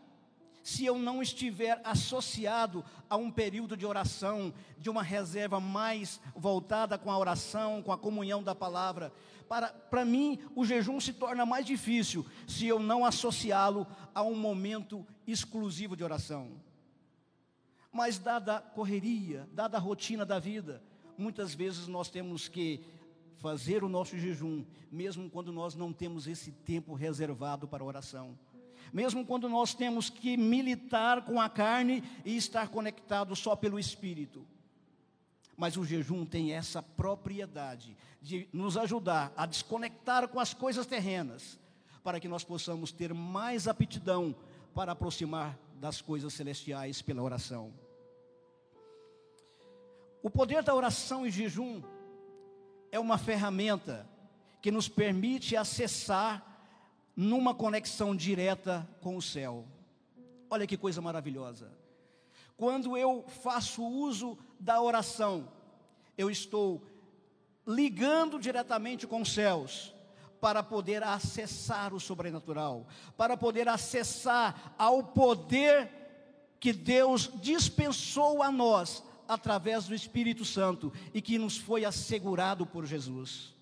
se 0.66 0.84
eu 0.84 0.98
não 0.98 1.22
estiver 1.22 1.80
associado 1.84 2.84
a 3.08 3.16
um 3.16 3.30
período 3.30 3.78
de 3.78 3.86
oração, 3.86 4.52
de 4.80 4.90
uma 4.90 5.04
reserva 5.04 5.60
mais 5.60 6.20
voltada 6.36 6.98
com 6.98 7.12
a 7.12 7.18
oração, 7.20 7.84
com 7.84 7.92
a 7.92 7.98
comunhão 8.00 8.42
da 8.42 8.56
palavra. 8.56 9.14
Para, 9.48 9.68
para 9.68 10.04
mim, 10.04 10.40
o 10.56 10.66
jejum 10.66 11.00
se 11.00 11.14
torna 11.14 11.46
mais 11.46 11.68
difícil 11.68 12.26
se 12.48 12.66
eu 12.66 12.80
não 12.80 13.06
associá-lo 13.06 13.86
a 14.12 14.24
um 14.24 14.34
momento 14.34 15.06
exclusivo 15.28 15.96
de 15.96 16.04
oração. 16.04 16.60
Mas, 17.92 18.18
dada 18.18 18.56
a 18.56 18.60
correria, 18.60 19.48
dada 19.54 19.78
a 19.78 19.80
rotina 19.80 20.26
da 20.26 20.40
vida, 20.40 20.82
muitas 21.16 21.54
vezes 21.54 21.86
nós 21.86 22.10
temos 22.10 22.48
que 22.48 22.84
fazer 23.36 23.84
o 23.84 23.90
nosso 23.90 24.18
jejum, 24.18 24.66
mesmo 24.92 25.30
quando 25.30 25.54
nós 25.54 25.76
não 25.76 25.94
temos 25.94 26.26
esse 26.26 26.52
tempo 26.52 26.96
reservado 26.96 27.68
para 27.68 27.84
oração. 27.84 28.36
Mesmo 28.94 29.26
quando 29.26 29.50
nós 29.50 29.74
temos 29.74 30.10
que 30.10 30.38
militar 30.38 31.24
com 31.24 31.40
a 31.40 31.50
carne 31.50 32.04
e 32.24 32.36
estar 32.38 32.70
conectado 32.70 33.36
só 33.36 33.56
pelo 33.56 33.80
espírito. 33.80 34.46
Mas 35.58 35.78
o 35.78 35.86
jejum 35.86 36.26
tem 36.26 36.54
essa 36.54 36.82
propriedade 36.82 37.96
de 38.22 38.48
nos 38.52 38.76
ajudar 38.78 39.32
a 39.38 39.46
desconectar 39.46 40.28
com 40.28 40.40
as 40.40 40.54
coisas 40.54 40.86
terrenas, 40.86 41.60
para 42.04 42.20
que 42.20 42.28
nós 42.28 42.44
possamos 42.44 42.92
ter 42.92 43.14
mais 43.14 43.68
aptidão 43.68 44.36
para 44.74 44.92
aproximar 44.92 45.58
das 45.76 46.02
coisas 46.02 46.34
celestiais 46.34 47.02
pela 47.02 47.22
oração. 47.22 47.74
O 50.22 50.30
poder 50.30 50.64
da 50.64 50.74
oração 50.74 51.26
e 51.26 51.32
jejum 51.32 51.84
é 52.92 53.00
uma 53.00 53.18
ferramenta 53.18 54.10
que 54.62 54.72
nos 54.72 54.90
permite 54.90 55.56
acessar 55.56 56.55
numa 57.16 57.54
conexão 57.54 58.16
direta 58.16 58.88
com 59.02 59.16
o 59.16 59.22
céu. 59.22 59.66
Olha 60.50 60.68
que 60.68 60.78
coisa 60.78 61.02
maravilhosa. 61.02 61.72
Quando 62.58 62.98
eu 62.98 63.26
faço 63.44 63.84
uso 63.84 64.38
da 64.60 64.82
oração, 64.82 65.48
eu 66.18 66.30
estou 66.30 66.82
ligando 67.66 68.40
diretamente 68.40 69.08
com 69.08 69.22
os 69.22 69.34
céus 69.34 69.94
para 70.40 70.62
poder 70.62 71.02
acessar 71.02 71.94
o 71.94 72.00
sobrenatural, 72.00 72.86
para 73.18 73.36
poder 73.36 73.68
acessar 73.68 74.76
ao 74.78 75.04
poder 75.04 75.90
que 76.60 76.72
Deus 76.72 77.32
dispensou 77.42 78.44
a 78.44 78.52
nós 78.52 79.04
através 79.28 79.86
do 79.86 79.96
Espírito 79.96 80.46
Santo 80.46 80.94
e 81.14 81.22
que 81.22 81.38
nos 81.38 81.58
foi 81.58 81.84
assegurado 81.84 82.66
por 82.66 82.86
Jesus. 82.86 83.55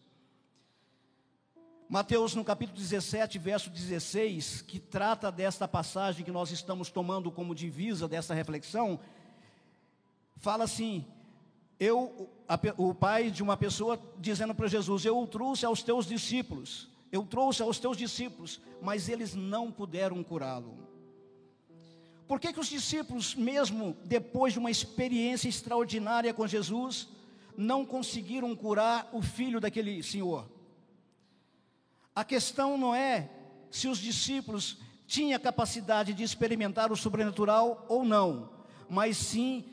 Mateus, 1.89 2.33
no 2.33 2.43
capítulo 2.43 2.77
17, 2.77 3.37
verso 3.37 3.69
16, 3.69 4.61
que 4.61 4.79
trata 4.79 5.31
desta 5.31 5.67
passagem 5.67 6.25
que 6.25 6.31
nós 6.31 6.51
estamos 6.51 6.89
tomando 6.89 7.31
como 7.31 7.53
divisa 7.53 8.07
dessa 8.07 8.33
reflexão, 8.33 8.99
fala 10.37 10.63
assim: 10.63 11.05
eu, 11.79 12.29
a, 12.47 12.59
o 12.77 12.93
pai 12.93 13.29
de 13.29 13.43
uma 13.43 13.57
pessoa 13.57 13.99
dizendo 14.17 14.55
para 14.55 14.67
Jesus: 14.67 15.05
Eu 15.05 15.19
o 15.19 15.27
trouxe 15.27 15.65
aos 15.65 15.83
teus 15.83 16.05
discípulos, 16.05 16.89
eu 17.11 17.25
trouxe 17.25 17.61
aos 17.61 17.77
teus 17.77 17.97
discípulos, 17.97 18.61
mas 18.81 19.09
eles 19.09 19.35
não 19.35 19.71
puderam 19.71 20.23
curá-lo. 20.23 20.77
Por 22.27 22.39
que, 22.39 22.53
que 22.53 22.59
os 22.59 22.69
discípulos, 22.69 23.35
mesmo 23.35 23.97
depois 24.05 24.53
de 24.53 24.59
uma 24.59 24.71
experiência 24.71 25.49
extraordinária 25.49 26.33
com 26.33 26.47
Jesus, 26.47 27.09
não 27.57 27.85
conseguiram 27.85 28.55
curar 28.55 29.09
o 29.11 29.21
filho 29.21 29.59
daquele 29.59 30.01
senhor. 30.01 30.47
A 32.15 32.23
questão 32.23 32.77
não 32.77 32.93
é 32.93 33.29
se 33.71 33.87
os 33.87 33.97
discípulos 33.97 34.77
tinham 35.07 35.39
capacidade 35.39 36.13
de 36.13 36.23
experimentar 36.23 36.91
o 36.91 36.97
sobrenatural 36.97 37.85
ou 37.89 38.03
não, 38.03 38.51
mas 38.89 39.17
sim 39.17 39.65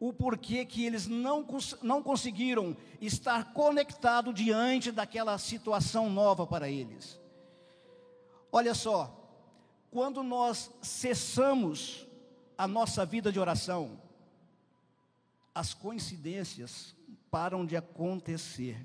o 0.00 0.12
porquê 0.12 0.64
que 0.64 0.84
eles 0.84 1.06
não, 1.06 1.46
não 1.82 2.02
conseguiram 2.02 2.76
estar 3.00 3.52
conectados 3.52 4.34
diante 4.34 4.90
daquela 4.90 5.38
situação 5.38 6.10
nova 6.10 6.46
para 6.46 6.68
eles. 6.68 7.18
Olha 8.50 8.74
só, 8.74 9.24
quando 9.90 10.22
nós 10.22 10.70
cessamos 10.82 12.06
a 12.58 12.68
nossa 12.68 13.06
vida 13.06 13.32
de 13.32 13.38
oração, 13.38 14.00
as 15.54 15.72
coincidências 15.72 16.94
param 17.30 17.64
de 17.64 17.76
acontecer. 17.76 18.84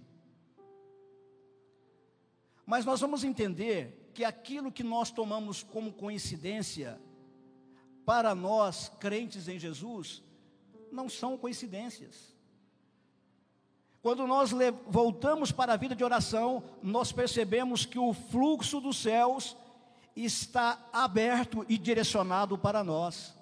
Mas 2.69 2.85
nós 2.85 3.01
vamos 3.01 3.23
entender 3.23 4.11
que 4.13 4.23
aquilo 4.23 4.71
que 4.71 4.83
nós 4.83 5.09
tomamos 5.09 5.63
como 5.63 5.91
coincidência, 5.91 7.01
para 8.05 8.35
nós, 8.35 8.91
crentes 8.99 9.47
em 9.47 9.57
Jesus, 9.57 10.21
não 10.91 11.09
são 11.09 11.35
coincidências. 11.35 12.37
Quando 14.03 14.27
nós 14.27 14.51
voltamos 14.85 15.51
para 15.51 15.73
a 15.73 15.77
vida 15.77 15.95
de 15.95 16.03
oração, 16.03 16.63
nós 16.83 17.11
percebemos 17.11 17.87
que 17.87 17.97
o 17.97 18.13
fluxo 18.13 18.79
dos 18.79 18.97
céus 18.97 19.57
está 20.15 20.77
aberto 20.93 21.65
e 21.67 21.75
direcionado 21.75 22.55
para 22.55 22.83
nós. 22.83 23.33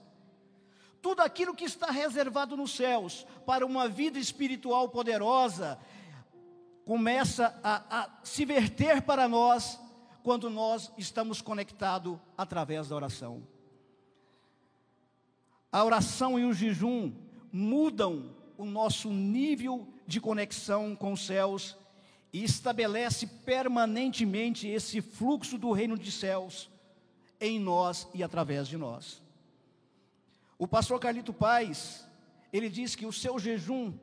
Tudo 1.01 1.19
aquilo 1.19 1.53
que 1.53 1.65
está 1.65 1.91
reservado 1.91 2.55
nos 2.55 2.71
céus 2.71 3.27
para 3.45 3.65
uma 3.65 3.89
vida 3.89 4.17
espiritual 4.17 4.87
poderosa 4.87 5.77
começa 6.87 7.53
a, 7.61 8.03
a 8.03 8.09
se 8.23 8.45
verter 8.45 9.01
para 9.01 9.27
nós 9.27 9.77
quando 10.23 10.49
nós 10.49 10.89
estamos 10.97 11.41
conectados 11.41 12.17
através 12.37 12.87
da 12.87 12.95
oração. 12.95 13.45
A 15.69 15.83
oração 15.83 16.39
e 16.39 16.45
o 16.45 16.53
jejum 16.53 17.11
mudam 17.51 18.33
o 18.57 18.63
nosso 18.63 19.11
nível 19.11 19.85
de 20.07 20.21
conexão 20.21 20.95
com 20.95 21.11
os 21.11 21.25
céus 21.25 21.75
e 22.31 22.41
estabelece 22.41 23.27
permanentemente 23.27 24.65
esse 24.65 25.01
fluxo 25.01 25.57
do 25.57 25.73
reino 25.73 25.97
de 25.97 26.09
céus 26.09 26.69
em 27.37 27.59
nós 27.59 28.07
e 28.13 28.23
através 28.23 28.65
de 28.65 28.77
nós. 28.77 29.21
O 30.57 30.65
pastor 30.65 31.01
Carlito 31.01 31.33
Paz, 31.33 32.07
ele 32.53 32.69
diz 32.69 32.95
que 32.95 33.05
o 33.05 33.11
seu 33.11 33.37
jejum 33.37 33.93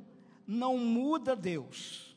não 0.47 0.77
muda 0.77 1.35
Deus, 1.35 2.13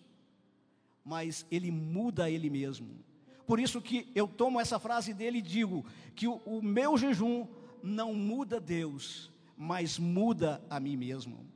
mas 1.07 1.45
ele 1.49 1.71
muda 1.71 2.29
ele 2.29 2.49
mesmo. 2.49 2.99
Por 3.45 3.61
isso 3.61 3.81
que 3.81 4.11
eu 4.13 4.27
tomo 4.27 4.59
essa 4.59 4.77
frase 4.77 5.13
dele 5.13 5.37
e 5.37 5.41
digo 5.41 5.85
que 6.13 6.27
o, 6.27 6.35
o 6.45 6.61
meu 6.61 6.97
jejum 6.97 7.47
não 7.81 8.13
muda 8.13 8.59
Deus, 8.59 9.31
mas 9.55 9.97
muda 9.97 10.61
a 10.69 10.81
mim 10.81 10.97
mesmo. 10.97 11.49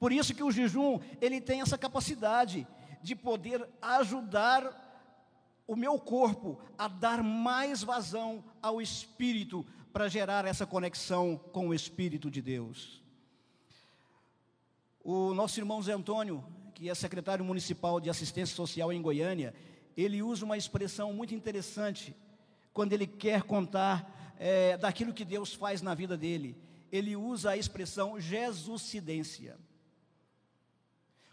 Por 0.00 0.10
isso 0.10 0.34
que 0.34 0.42
o 0.42 0.50
jejum, 0.50 0.98
ele 1.20 1.40
tem 1.40 1.60
essa 1.60 1.78
capacidade 1.78 2.66
de 3.00 3.14
poder 3.14 3.68
ajudar 3.80 4.80
o 5.64 5.76
meu 5.76 5.96
corpo 5.96 6.58
a 6.76 6.88
dar 6.88 7.22
mais 7.22 7.84
vazão 7.84 8.42
ao 8.60 8.82
espírito 8.82 9.64
para 9.92 10.08
gerar 10.08 10.44
essa 10.44 10.66
conexão 10.66 11.40
com 11.52 11.68
o 11.68 11.74
espírito 11.74 12.28
de 12.28 12.42
Deus. 12.42 13.00
O 15.04 15.32
nosso 15.34 15.60
irmão 15.60 15.80
Zé 15.80 15.92
Antônio, 15.92 16.44
que 16.82 16.90
é 16.90 16.94
secretário 16.94 17.44
municipal 17.44 18.00
de 18.00 18.10
assistência 18.10 18.56
social 18.56 18.92
em 18.92 19.00
Goiânia, 19.00 19.54
ele 19.96 20.22
usa 20.22 20.44
uma 20.44 20.56
expressão 20.56 21.12
muito 21.12 21.34
interessante 21.34 22.14
quando 22.72 22.92
ele 22.92 23.06
quer 23.06 23.42
contar 23.42 24.34
é, 24.38 24.76
daquilo 24.76 25.12
que 25.12 25.24
Deus 25.24 25.54
faz 25.54 25.80
na 25.80 25.94
vida 25.94 26.16
dele 26.16 26.56
ele 26.92 27.16
usa 27.16 27.52
a 27.52 27.56
expressão 27.56 28.20
Jesuscidência. 28.20 29.58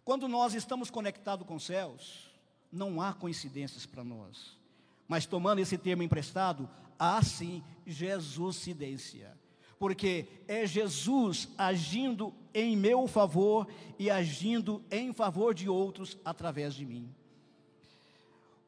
Quando 0.05 0.25
nós 0.29 0.53
estamos 0.53 0.89
conectados 0.89 1.45
com 1.45 1.55
os 1.55 1.65
céus, 1.65 2.31
não 2.71 3.01
há 3.01 3.13
coincidências 3.13 3.85
para 3.85 4.03
nós. 4.03 4.57
Mas 5.05 5.25
tomando 5.25 5.59
esse 5.59 5.77
termo 5.77 6.01
emprestado, 6.01 6.69
há 6.97 7.21
sim 7.21 7.61
Jesuscidência. 7.85 9.37
Porque 9.77 10.27
é 10.47 10.65
Jesus 10.65 11.49
agindo 11.57 12.33
em 12.53 12.75
meu 12.75 13.07
favor 13.07 13.67
e 13.97 14.09
agindo 14.09 14.83
em 14.89 15.13
favor 15.13 15.53
de 15.53 15.69
outros 15.69 16.17
através 16.23 16.73
de 16.73 16.85
mim. 16.85 17.13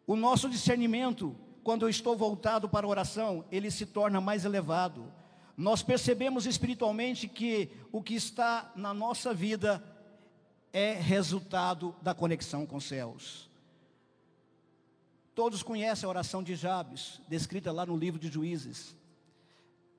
O 0.06 0.16
nosso 0.16 0.50
discernimento, 0.50 1.36
quando 1.64 1.84
eu 1.84 1.90
estou 1.90 2.16
voltado 2.16 2.68
para 2.68 2.86
a 2.86 2.90
oração, 2.90 3.46
ele 3.52 3.72
se 3.72 3.86
torna 3.86 4.20
mais 4.20 4.46
elevado 4.46 5.12
nós 5.62 5.84
percebemos 5.84 6.48
espiritualmente 6.48 7.28
que 7.28 7.70
o 7.92 8.02
que 8.02 8.16
está 8.16 8.72
na 8.76 8.96
nossa 8.96 9.32
vida 9.32 9.84
é 10.74 10.94
resultado 10.94 11.96
da 12.02 12.16
conexão 12.16 12.66
com 12.66 12.78
os 12.78 12.86
céus. 12.86 13.48
Todos 15.36 15.62
conhecem 15.62 16.08
a 16.08 16.10
oração 16.10 16.42
de 16.42 16.56
Jabes, 16.56 17.22
descrita 17.28 17.72
lá 17.72 17.86
no 17.86 17.96
livro 17.96 18.20
de 18.20 18.28
Juízes. 18.28 18.96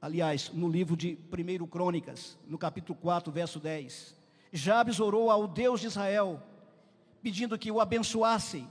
Aliás, 0.02 0.50
no 0.52 0.68
livro 0.68 0.96
de 0.96 1.16
1 1.30 1.64
Crônicas, 1.68 2.36
no 2.48 2.58
capítulo 2.58 2.98
4, 3.00 3.30
verso 3.30 3.60
10. 3.60 4.16
Jabes 4.52 4.98
orou 4.98 5.30
ao 5.30 5.46
Deus 5.46 5.80
de 5.80 5.86
Israel, 5.86 6.42
pedindo 7.22 7.56
que 7.56 7.70
o 7.70 7.80
abençoasse, 7.80 8.66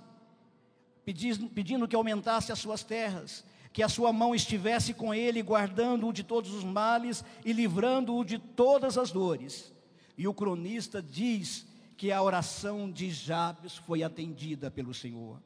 pedindo, 1.05 1.87
que 1.87 1.95
aumentasse 1.95 2.51
as 2.51 2.59
suas 2.59 2.83
terras, 2.83 3.45
que 3.71 3.81
a 3.81 3.87
sua 3.87 4.11
mão 4.11 4.35
estivesse 4.35 4.93
com 4.93 5.13
ele, 5.13 5.41
guardando-o 5.41 6.11
de 6.11 6.21
todos 6.21 6.53
os 6.53 6.65
males 6.65 7.23
e 7.45 7.53
livrando-o 7.53 8.25
de 8.25 8.37
todas 8.37 8.97
as 8.97 9.09
dores. 9.09 9.73
E 10.17 10.27
o 10.27 10.33
cronista 10.33 11.01
diz 11.01 11.65
que 11.95 12.11
a 12.11 12.21
oração 12.21 12.91
de 12.91 13.09
Jabes 13.09 13.77
foi 13.77 14.03
atendida 14.03 14.69
pelo 14.69 14.93
Senhor. 14.93 15.41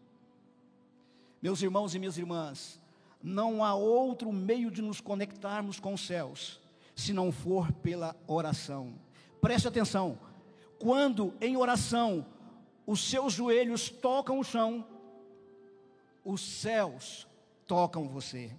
Meus 1.40 1.62
irmãos 1.62 1.94
e 1.94 2.00
minhas 2.00 2.18
irmãs, 2.18 2.80
não 3.26 3.64
há 3.64 3.74
outro 3.74 4.32
meio 4.32 4.70
de 4.70 4.84
nos 4.84 5.02
conectarmos 5.02 5.80
com 5.80 5.96
os 5.96 6.06
céus, 6.06 6.62
se 6.96 7.12
não 7.12 7.32
for 7.32 7.72
pela 7.72 8.16
oração. 8.28 8.94
Preste 9.42 9.68
atenção, 9.68 10.20
quando 10.78 11.34
em 11.42 11.58
oração 11.58 12.24
os 12.86 13.10
seus 13.10 13.34
joelhos 13.34 13.90
tocam 13.90 14.38
o 14.38 14.44
chão, 14.44 14.86
os 16.24 16.40
céus 16.40 17.28
tocam 17.66 18.08
você. 18.08 18.52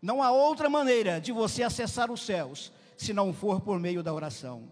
Não 0.00 0.22
há 0.22 0.30
outra 0.30 0.70
maneira 0.70 1.20
de 1.20 1.30
você 1.30 1.62
acessar 1.62 2.10
os 2.10 2.22
céus 2.22 2.72
se 2.96 3.12
não 3.12 3.34
for 3.34 3.60
por 3.60 3.78
meio 3.78 4.02
da 4.02 4.14
oração. 4.14 4.70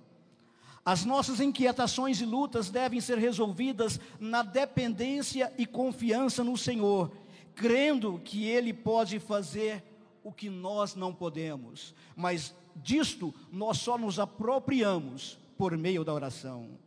As 0.82 1.04
nossas 1.04 1.38
inquietações 1.38 2.22
e 2.22 2.24
lutas 2.24 2.70
devem 2.70 3.00
ser 3.02 3.18
resolvidas 3.18 4.00
na 4.18 4.42
dependência 4.42 5.52
e 5.58 5.66
confiança 5.66 6.42
no 6.42 6.56
Senhor, 6.56 7.10
crendo 7.56 8.20
que 8.22 8.44
Ele 8.44 8.72
pode 8.72 9.18
fazer 9.18 9.82
o 10.22 10.30
que 10.30 10.48
nós 10.48 10.94
não 10.94 11.12
podemos, 11.12 11.94
mas 12.14 12.54
disto 12.76 13.34
nós 13.50 13.78
só 13.78 13.96
nos 13.96 14.20
apropriamos 14.20 15.38
por 15.56 15.76
meio 15.76 16.04
da 16.04 16.12
oração. 16.12 16.78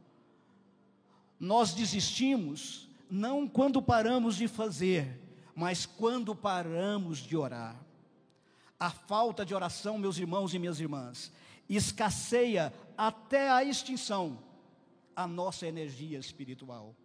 Nós 1.40 1.74
desistimos 1.74 2.88
não 3.10 3.48
quando 3.48 3.82
paramos 3.82 4.36
de 4.36 4.48
fazer, 4.48 5.20
mas 5.56 5.86
quando 5.86 6.36
paramos 6.36 7.18
de 7.18 7.36
orar, 7.36 7.76
a 8.80 8.90
falta 8.90 9.46
de 9.46 9.56
oração, 9.56 9.98
meus 9.98 10.18
irmãos 10.18 10.54
e 10.54 10.60
minhas 10.60 10.80
irmãs, 10.80 11.32
escasseia 11.68 12.74
até 12.98 13.50
a 13.50 13.64
extinção 13.64 14.38
a 15.16 15.28
nossa 15.28 15.68
energia 15.68 16.18
espiritual. 16.18 16.96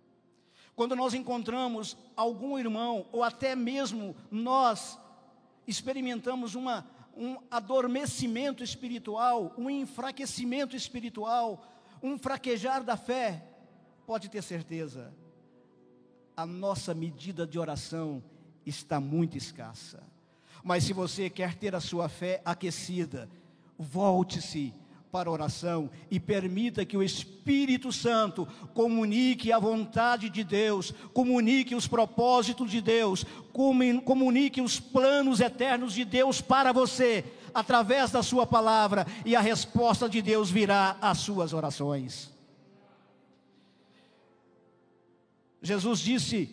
Quando 0.76 0.96
nós 0.96 1.14
encontramos 1.14 1.96
algum 2.16 2.58
irmão, 2.58 3.06
ou 3.12 3.22
até 3.22 3.54
mesmo 3.54 4.16
nós 4.30 4.98
experimentamos 5.66 6.54
uma, 6.54 6.86
um 7.16 7.36
adormecimento 7.50 8.62
espiritual, 8.62 9.54
um 9.56 9.70
enfraquecimento 9.70 10.74
espiritual, 10.74 11.64
um 12.02 12.18
fraquejar 12.18 12.82
da 12.82 12.96
fé, 12.96 13.42
pode 14.06 14.28
ter 14.28 14.42
certeza, 14.42 15.14
a 16.36 16.44
nossa 16.44 16.92
medida 16.92 17.46
de 17.46 17.58
oração 17.58 18.22
está 18.66 19.00
muito 19.00 19.38
escassa. 19.38 20.02
Mas 20.62 20.84
se 20.84 20.92
você 20.92 21.30
quer 21.30 21.54
ter 21.54 21.74
a 21.74 21.80
sua 21.80 22.08
fé 22.08 22.42
aquecida, 22.44 23.28
volte-se 23.78 24.74
para 25.14 25.30
oração 25.30 25.88
e 26.10 26.18
permita 26.18 26.84
que 26.84 26.96
o 26.96 27.02
Espírito 27.02 27.92
Santo 27.92 28.48
comunique 28.74 29.52
a 29.52 29.60
vontade 29.60 30.28
de 30.28 30.42
Deus, 30.42 30.92
comunique 31.12 31.72
os 31.72 31.86
propósitos 31.86 32.68
de 32.68 32.80
Deus, 32.80 33.24
comunique 34.04 34.60
os 34.60 34.80
planos 34.80 35.38
eternos 35.38 35.92
de 35.92 36.04
Deus 36.04 36.40
para 36.40 36.72
você, 36.72 37.24
através 37.54 38.10
da 38.10 38.24
Sua 38.24 38.44
palavra, 38.44 39.06
e 39.24 39.36
a 39.36 39.40
resposta 39.40 40.08
de 40.08 40.20
Deus 40.20 40.50
virá 40.50 40.96
às 41.00 41.18
suas 41.18 41.52
orações. 41.52 42.34
Jesus 45.62 46.00
disse, 46.00 46.50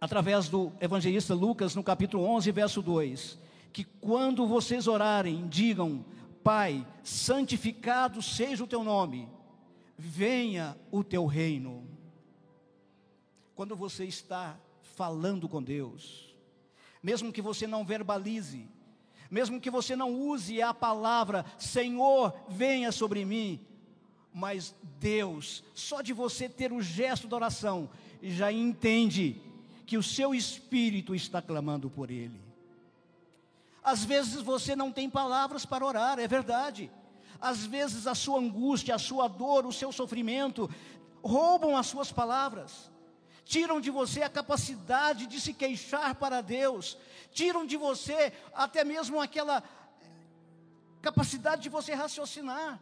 através 0.00 0.48
do 0.48 0.72
evangelista 0.80 1.32
Lucas, 1.32 1.76
no 1.76 1.84
capítulo 1.84 2.24
11, 2.24 2.50
verso 2.50 2.82
2, 2.82 3.38
que 3.72 3.84
quando 3.84 4.48
vocês 4.48 4.88
orarem, 4.88 5.46
digam: 5.46 6.04
Pai, 6.42 6.86
santificado 7.02 8.22
seja 8.22 8.64
o 8.64 8.66
teu 8.66 8.82
nome, 8.82 9.28
venha 9.96 10.78
o 10.90 11.02
teu 11.02 11.26
reino. 11.26 11.86
Quando 13.54 13.74
você 13.74 14.04
está 14.04 14.58
falando 14.80 15.48
com 15.48 15.62
Deus, 15.62 16.34
mesmo 17.02 17.32
que 17.32 17.42
você 17.42 17.66
não 17.66 17.84
verbalize, 17.84 18.68
mesmo 19.30 19.60
que 19.60 19.70
você 19.70 19.94
não 19.94 20.14
use 20.14 20.62
a 20.62 20.72
palavra 20.72 21.44
Senhor, 21.58 22.34
venha 22.48 22.90
sobre 22.92 23.24
mim, 23.24 23.60
mas 24.32 24.74
Deus, 25.00 25.64
só 25.74 26.00
de 26.00 26.12
você 26.12 26.48
ter 26.48 26.72
o 26.72 26.80
gesto 26.80 27.26
da 27.26 27.36
oração, 27.36 27.90
já 28.22 28.52
entende 28.52 29.40
que 29.86 29.96
o 29.96 30.02
seu 30.02 30.34
espírito 30.34 31.14
está 31.14 31.40
clamando 31.40 31.88
por 31.90 32.10
Ele. 32.10 32.47
Às 33.82 34.04
vezes 34.04 34.42
você 34.42 34.74
não 34.74 34.92
tem 34.92 35.08
palavras 35.08 35.64
para 35.64 35.84
orar, 35.84 36.18
é 36.18 36.26
verdade. 36.26 36.90
Às 37.40 37.64
vezes 37.64 38.06
a 38.06 38.14
sua 38.14 38.38
angústia, 38.38 38.94
a 38.94 38.98
sua 38.98 39.28
dor, 39.28 39.64
o 39.64 39.72
seu 39.72 39.92
sofrimento 39.92 40.68
roubam 41.22 41.76
as 41.76 41.86
suas 41.86 42.12
palavras, 42.12 42.90
tiram 43.44 43.80
de 43.80 43.90
você 43.90 44.22
a 44.22 44.28
capacidade 44.28 45.26
de 45.26 45.40
se 45.40 45.52
queixar 45.52 46.14
para 46.16 46.40
Deus, 46.40 46.96
tiram 47.32 47.64
de 47.64 47.76
você 47.76 48.32
até 48.52 48.84
mesmo 48.84 49.20
aquela 49.20 49.62
capacidade 51.00 51.62
de 51.62 51.68
você 51.68 51.94
raciocinar 51.94 52.80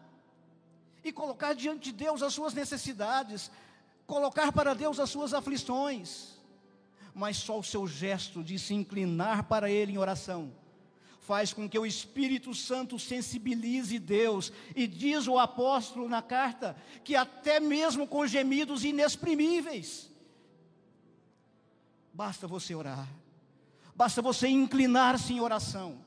e 1.05 1.13
colocar 1.13 1.55
diante 1.55 1.85
de 1.85 1.93
Deus 1.93 2.23
as 2.23 2.35
suas 2.35 2.55
necessidades, 2.55 3.51
colocar 4.07 4.53
para 4.53 4.75
Deus 4.75 4.99
as 4.99 5.11
suas 5.11 5.35
aflições. 5.35 6.37
Mas 7.15 7.37
só 7.37 7.59
o 7.59 7.65
seu 7.65 7.87
gesto 7.87 8.43
de 8.43 8.59
se 8.59 8.75
inclinar 8.75 9.45
para 9.45 9.71
Ele 9.71 9.93
em 9.93 9.99
oração 9.99 10.53
faz 11.27 11.53
com 11.53 11.69
que 11.69 11.77
o 11.77 11.85
Espírito 11.85 12.55
Santo 12.55 13.01
sensibilize 13.01 13.99
Deus. 13.99 14.53
E 14.77 14.87
diz 14.87 15.27
o 15.27 15.41
apóstolo 15.41 16.09
na 16.09 16.23
carta 16.23 16.77
que 17.03 17.17
até 17.17 17.59
mesmo 17.59 18.07
com 18.07 18.25
gemidos 18.29 18.85
inexprimíveis, 18.85 20.09
basta 22.15 22.47
você 22.47 22.77
orar, 22.77 23.09
basta 23.95 24.23
você 24.23 24.47
inclinar-se 24.47 25.33
em 25.33 25.41
oração, 25.41 25.99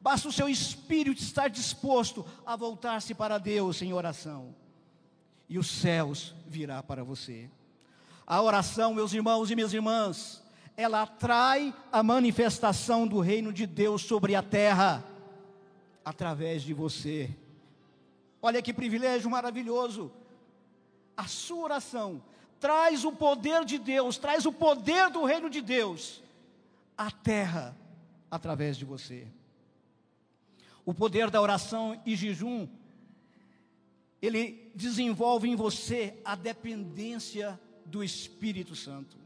basta 0.00 0.28
o 0.28 0.32
seu 0.32 0.48
espírito 0.48 1.22
estar 1.22 1.48
disposto 1.48 2.26
a 2.44 2.56
voltar-se 2.56 3.14
para 3.14 3.38
Deus 3.38 3.80
em 3.80 3.92
oração, 3.92 4.56
e 5.48 5.56
os 5.56 5.68
céus 5.68 6.34
virá 6.48 6.82
para 6.82 7.04
você. 7.04 7.48
A 8.26 8.42
oração, 8.42 8.92
meus 8.92 9.12
irmãos 9.12 9.50
e 9.50 9.54
minhas 9.54 9.72
irmãs, 9.72 10.42
ela 10.76 11.02
atrai 11.02 11.74
a 11.92 12.02
manifestação 12.02 13.06
do 13.06 13.20
reino 13.20 13.52
de 13.52 13.66
Deus 13.66 14.02
sobre 14.02 14.34
a 14.34 14.42
terra, 14.42 15.04
através 16.04 16.62
de 16.62 16.74
você. 16.74 17.30
Olha 18.42 18.60
que 18.60 18.72
privilégio 18.72 19.30
maravilhoso. 19.30 20.12
A 21.16 21.26
sua 21.26 21.64
oração 21.64 22.22
traz 22.58 23.04
o 23.04 23.12
poder 23.12 23.64
de 23.64 23.78
Deus, 23.78 24.18
traz 24.18 24.44
o 24.46 24.52
poder 24.52 25.10
do 25.10 25.24
reino 25.24 25.48
de 25.48 25.60
Deus 25.60 26.22
à 26.98 27.10
terra, 27.10 27.76
através 28.30 28.76
de 28.76 28.84
você. 28.84 29.26
O 30.84 30.92
poder 30.92 31.30
da 31.30 31.40
oração 31.40 32.00
e 32.04 32.16
jejum, 32.16 32.68
ele 34.20 34.70
desenvolve 34.74 35.48
em 35.48 35.54
você 35.54 36.18
a 36.24 36.34
dependência 36.34 37.58
do 37.86 38.02
Espírito 38.02 38.74
Santo. 38.74 39.23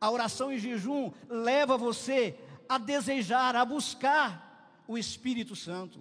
A 0.00 0.10
oração 0.10 0.52
e 0.52 0.58
jejum 0.58 1.12
leva 1.28 1.76
você 1.76 2.38
a 2.68 2.78
desejar, 2.78 3.56
a 3.56 3.64
buscar 3.64 4.82
o 4.86 4.96
Espírito 4.96 5.56
Santo. 5.56 6.00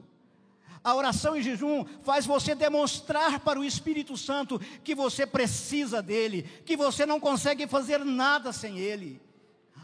A 0.84 0.96
oração 0.96 1.36
e 1.36 1.42
jejum 1.42 1.86
faz 2.02 2.26
você 2.26 2.56
demonstrar 2.56 3.40
para 3.40 3.60
o 3.60 3.64
Espírito 3.64 4.16
Santo 4.16 4.60
que 4.84 4.96
você 4.96 5.26
precisa 5.26 6.02
dele, 6.02 6.44
que 6.66 6.78
você 6.78 7.06
não 7.06 7.20
consegue 7.20 7.68
fazer 7.68 8.06
nada 8.06 8.54
sem 8.54 8.80
ele 8.80 9.27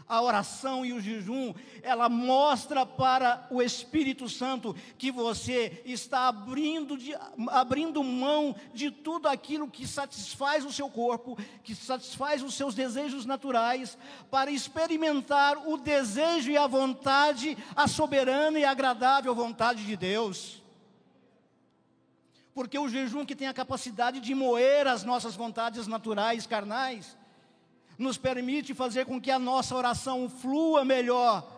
a 0.08 0.20
oração 0.20 0.84
e 0.84 0.92
o 0.92 1.00
jejum, 1.00 1.54
ela 1.82 2.08
mostra 2.08 2.84
para 2.84 3.46
o 3.50 3.62
Espírito 3.62 4.28
Santo 4.28 4.76
que 4.98 5.10
você 5.10 5.82
está 5.84 6.28
abrindo, 6.28 6.96
de, 6.96 7.14
abrindo 7.48 8.02
mão 8.04 8.54
de 8.72 8.90
tudo 8.90 9.28
aquilo 9.28 9.70
que 9.70 9.86
satisfaz 9.86 10.64
o 10.64 10.72
seu 10.72 10.90
corpo, 10.90 11.38
que 11.62 11.74
satisfaz 11.74 12.42
os 12.42 12.54
seus 12.54 12.74
desejos 12.74 13.24
naturais, 13.24 13.96
para 14.30 14.50
experimentar 14.50 15.68
o 15.68 15.76
desejo 15.78 16.50
e 16.50 16.56
a 16.56 16.66
vontade, 16.66 17.56
a 17.74 17.88
soberana 17.88 18.58
e 18.58 18.64
agradável 18.64 19.34
vontade 19.34 19.84
de 19.84 19.96
Deus. 19.96 20.62
Porque 22.54 22.78
o 22.78 22.88
jejum 22.88 23.26
que 23.26 23.34
tem 23.34 23.48
a 23.48 23.54
capacidade 23.54 24.20
de 24.20 24.34
moer 24.34 24.86
as 24.86 25.02
nossas 25.02 25.34
vontades 25.34 25.88
naturais, 25.88 26.46
carnais, 26.46 27.16
nos 27.98 28.18
permite 28.18 28.74
fazer 28.74 29.04
com 29.06 29.20
que 29.20 29.30
a 29.30 29.38
nossa 29.38 29.74
oração 29.74 30.28
flua 30.28 30.84
melhor, 30.84 31.50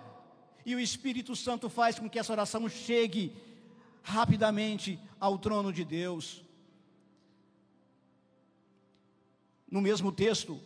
e 0.64 0.75
o 0.75 0.81
Espírito 0.81 1.37
Santo 1.37 1.68
faz 1.68 1.99
com 1.99 2.11
que 2.11 2.18
essa 2.18 2.33
oração 2.33 2.68
chegue 2.68 3.33
rapidamente 4.03 4.99
ao 5.20 5.38
trono 5.38 5.72
de 5.72 5.85
Deus. 5.85 6.44
No 9.70 9.81
mesmo 9.81 10.11
texto, 10.11 10.61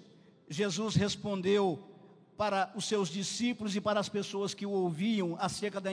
Jesus 0.48 0.94
respondeu 0.94 1.86
para 2.36 2.72
os 2.74 2.86
seus 2.86 3.10
discípulos 3.10 3.76
e 3.76 3.80
para 3.80 4.00
as 4.00 4.08
pessoas 4.08 4.54
que 4.54 4.64
o 4.64 4.70
ouviam 4.70 5.36
acerca 5.38 5.80
da, 5.80 5.90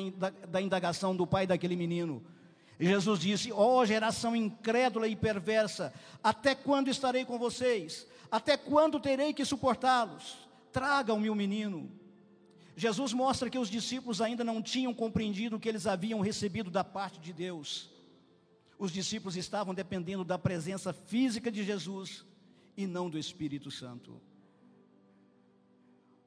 da 0.48 0.62
indagação 0.62 1.14
do 1.14 1.28
pai 1.28 1.46
daquele 1.46 1.76
menino. 1.76 2.24
Jesus 2.80 3.20
disse: 3.20 3.52
Ó 3.52 3.80
oh, 3.80 3.86
geração 3.86 4.36
incrédula 4.36 5.08
e 5.08 5.16
perversa, 5.16 5.94
até 6.24 6.54
quando 6.54 6.90
estarei 6.90 7.26
com 7.26 7.40
vocês? 7.40 8.08
Até 8.30 8.56
quando 8.58 9.00
terei 9.00 9.34
que 9.34 9.46
suportá-los? 9.46 10.48
Tragam-me 10.72 11.30
o 11.30 11.36
menino. 11.36 11.90
Jesus 12.76 13.12
mostra 13.14 13.50
que 13.50 13.58
os 13.58 13.70
discípulos 13.70 14.22
ainda 14.22 14.44
não 14.44 14.62
tinham 14.62 14.94
compreendido 14.94 15.56
o 15.56 15.60
que 15.60 15.68
eles 15.68 15.88
haviam 15.88 16.20
recebido 16.20 16.70
da 16.70 16.84
parte 16.84 17.20
de 17.20 17.34
Deus. 17.34 17.90
Os 18.78 18.92
discípulos 18.92 19.36
estavam 19.36 19.74
dependendo 19.74 20.24
da 20.24 20.38
presença 20.38 20.94
física 20.94 21.52
de 21.52 21.64
Jesus 21.64 22.24
e 22.76 22.86
não 22.86 23.10
do 23.10 23.18
Espírito 23.18 23.72
Santo. 23.72 24.22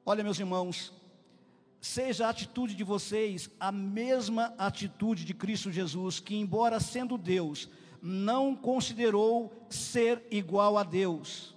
Olha, 0.05 0.23
meus 0.23 0.39
irmãos, 0.39 0.91
seja 1.81 2.27
a 2.27 2.29
atitude 2.29 2.75
de 2.75 2.83
vocês 2.83 3.49
a 3.59 3.71
mesma 3.71 4.53
atitude 4.57 5.25
de 5.25 5.33
Cristo 5.33 5.71
Jesus, 5.71 6.19
que, 6.21 6.35
embora 6.35 6.79
sendo 6.79 7.17
Deus, 7.17 7.67
não 8.01 8.55
considerou 8.55 9.51
ser 9.69 10.23
igual 10.31 10.77
a 10.77 10.83
Deus 10.83 11.51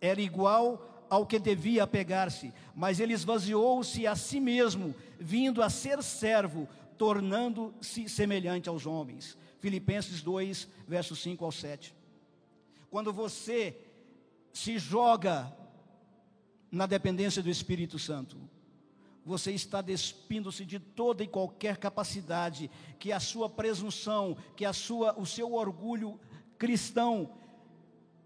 era 0.00 0.20
igual 0.20 1.06
ao 1.10 1.26
que 1.26 1.38
devia 1.38 1.84
apegar-se, 1.84 2.52
mas 2.74 3.00
ele 3.00 3.14
esvaziou-se 3.14 4.06
a 4.06 4.14
si 4.14 4.40
mesmo, 4.40 4.94
vindo 5.18 5.62
a 5.62 5.70
ser 5.70 6.02
servo, 6.02 6.68
tornando-se 6.96 8.08
semelhante 8.08 8.68
aos 8.68 8.86
homens. 8.86 9.36
Filipenses 9.58 10.20
2, 10.20 10.68
versos 10.86 11.18
5 11.20 11.44
ao 11.44 11.52
7. 11.52 11.94
Quando 12.90 13.12
você 13.12 13.76
se 14.52 14.78
joga 14.78 15.52
na 16.70 16.86
dependência 16.86 17.42
do 17.42 17.50
Espírito 17.50 17.98
Santo, 17.98 18.38
você 19.28 19.52
está 19.52 19.82
despindo-se 19.82 20.64
de 20.64 20.78
toda 20.78 21.22
e 21.22 21.28
qualquer 21.28 21.76
capacidade 21.76 22.70
que 22.98 23.12
a 23.12 23.20
sua 23.20 23.46
presunção, 23.46 24.34
que 24.56 24.64
a 24.64 24.72
sua, 24.72 25.14
o 25.20 25.26
seu 25.26 25.52
orgulho 25.52 26.18
cristão 26.56 27.30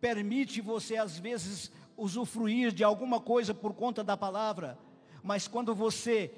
permite 0.00 0.60
você 0.60 0.96
às 0.96 1.18
vezes 1.18 1.72
usufruir 1.96 2.70
de 2.70 2.84
alguma 2.84 3.18
coisa 3.18 3.52
por 3.52 3.74
conta 3.74 4.04
da 4.04 4.16
palavra, 4.16 4.78
mas 5.24 5.48
quando 5.48 5.74
você 5.74 6.32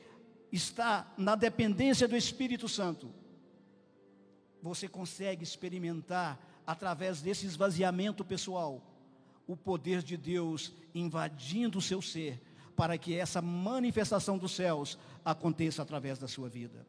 está 0.50 1.12
na 1.18 1.34
dependência 1.34 2.08
do 2.08 2.16
Espírito 2.16 2.66
Santo, 2.66 3.12
você 4.62 4.88
consegue 4.88 5.44
experimentar 5.44 6.40
através 6.66 7.20
desse 7.20 7.44
esvaziamento 7.44 8.24
pessoal 8.24 8.82
o 9.46 9.58
poder 9.58 10.02
de 10.02 10.16
Deus 10.16 10.72
invadindo 10.94 11.76
o 11.76 11.82
seu 11.82 12.00
ser, 12.00 12.40
para 12.76 12.98
que 12.98 13.16
essa 13.16 13.40
manifestação 13.40 14.36
dos 14.36 14.52
céus 14.52 14.98
aconteça 15.24 15.82
através 15.82 16.18
da 16.18 16.28
sua 16.28 16.48
vida. 16.48 16.86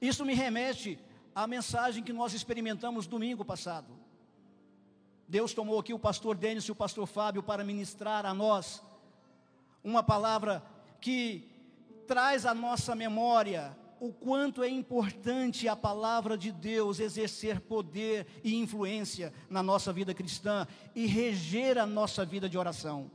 Isso 0.00 0.24
me 0.24 0.34
remete 0.34 0.98
à 1.34 1.46
mensagem 1.46 2.02
que 2.02 2.12
nós 2.12 2.32
experimentamos 2.32 3.06
domingo 3.06 3.44
passado. 3.44 3.92
Deus 5.28 5.54
tomou 5.54 5.78
aqui 5.78 5.92
o 5.94 5.98
pastor 5.98 6.36
Denis 6.36 6.64
e 6.64 6.72
o 6.72 6.76
pastor 6.76 7.06
Fábio 7.06 7.42
para 7.42 7.64
ministrar 7.64 8.26
a 8.26 8.34
nós 8.34 8.82
uma 9.82 10.02
palavra 10.02 10.62
que 11.00 11.50
traz 12.06 12.46
à 12.46 12.54
nossa 12.54 12.94
memória 12.94 13.76
o 14.00 14.12
quanto 14.12 14.62
é 14.62 14.68
importante 14.68 15.66
a 15.66 15.74
palavra 15.74 16.36
de 16.36 16.52
Deus 16.52 17.00
exercer 17.00 17.60
poder 17.60 18.26
e 18.42 18.54
influência 18.54 19.32
na 19.48 19.62
nossa 19.62 19.92
vida 19.92 20.12
cristã 20.12 20.66
e 20.94 21.06
reger 21.06 21.78
a 21.78 21.86
nossa 21.86 22.24
vida 22.24 22.48
de 22.48 22.58
oração. 22.58 23.10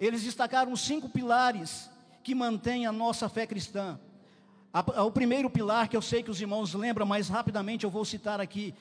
Eles 0.00 0.22
destacaram 0.22 0.74
cinco 0.74 1.08
pilares 1.08 1.90
que 2.24 2.34
mantêm 2.34 2.86
a 2.86 2.92
nossa 2.92 3.28
fé 3.28 3.46
cristã. 3.46 4.00
O 5.04 5.10
primeiro 5.10 5.50
pilar, 5.50 5.88
que 5.88 5.96
eu 5.96 6.02
sei 6.02 6.22
que 6.22 6.30
os 6.30 6.40
irmãos 6.40 6.74
lembram, 6.74 7.04
mas 7.04 7.28
rapidamente 7.28 7.84
eu 7.84 7.90
vou 7.90 8.04
citar 8.04 8.40
aqui, 8.40 8.74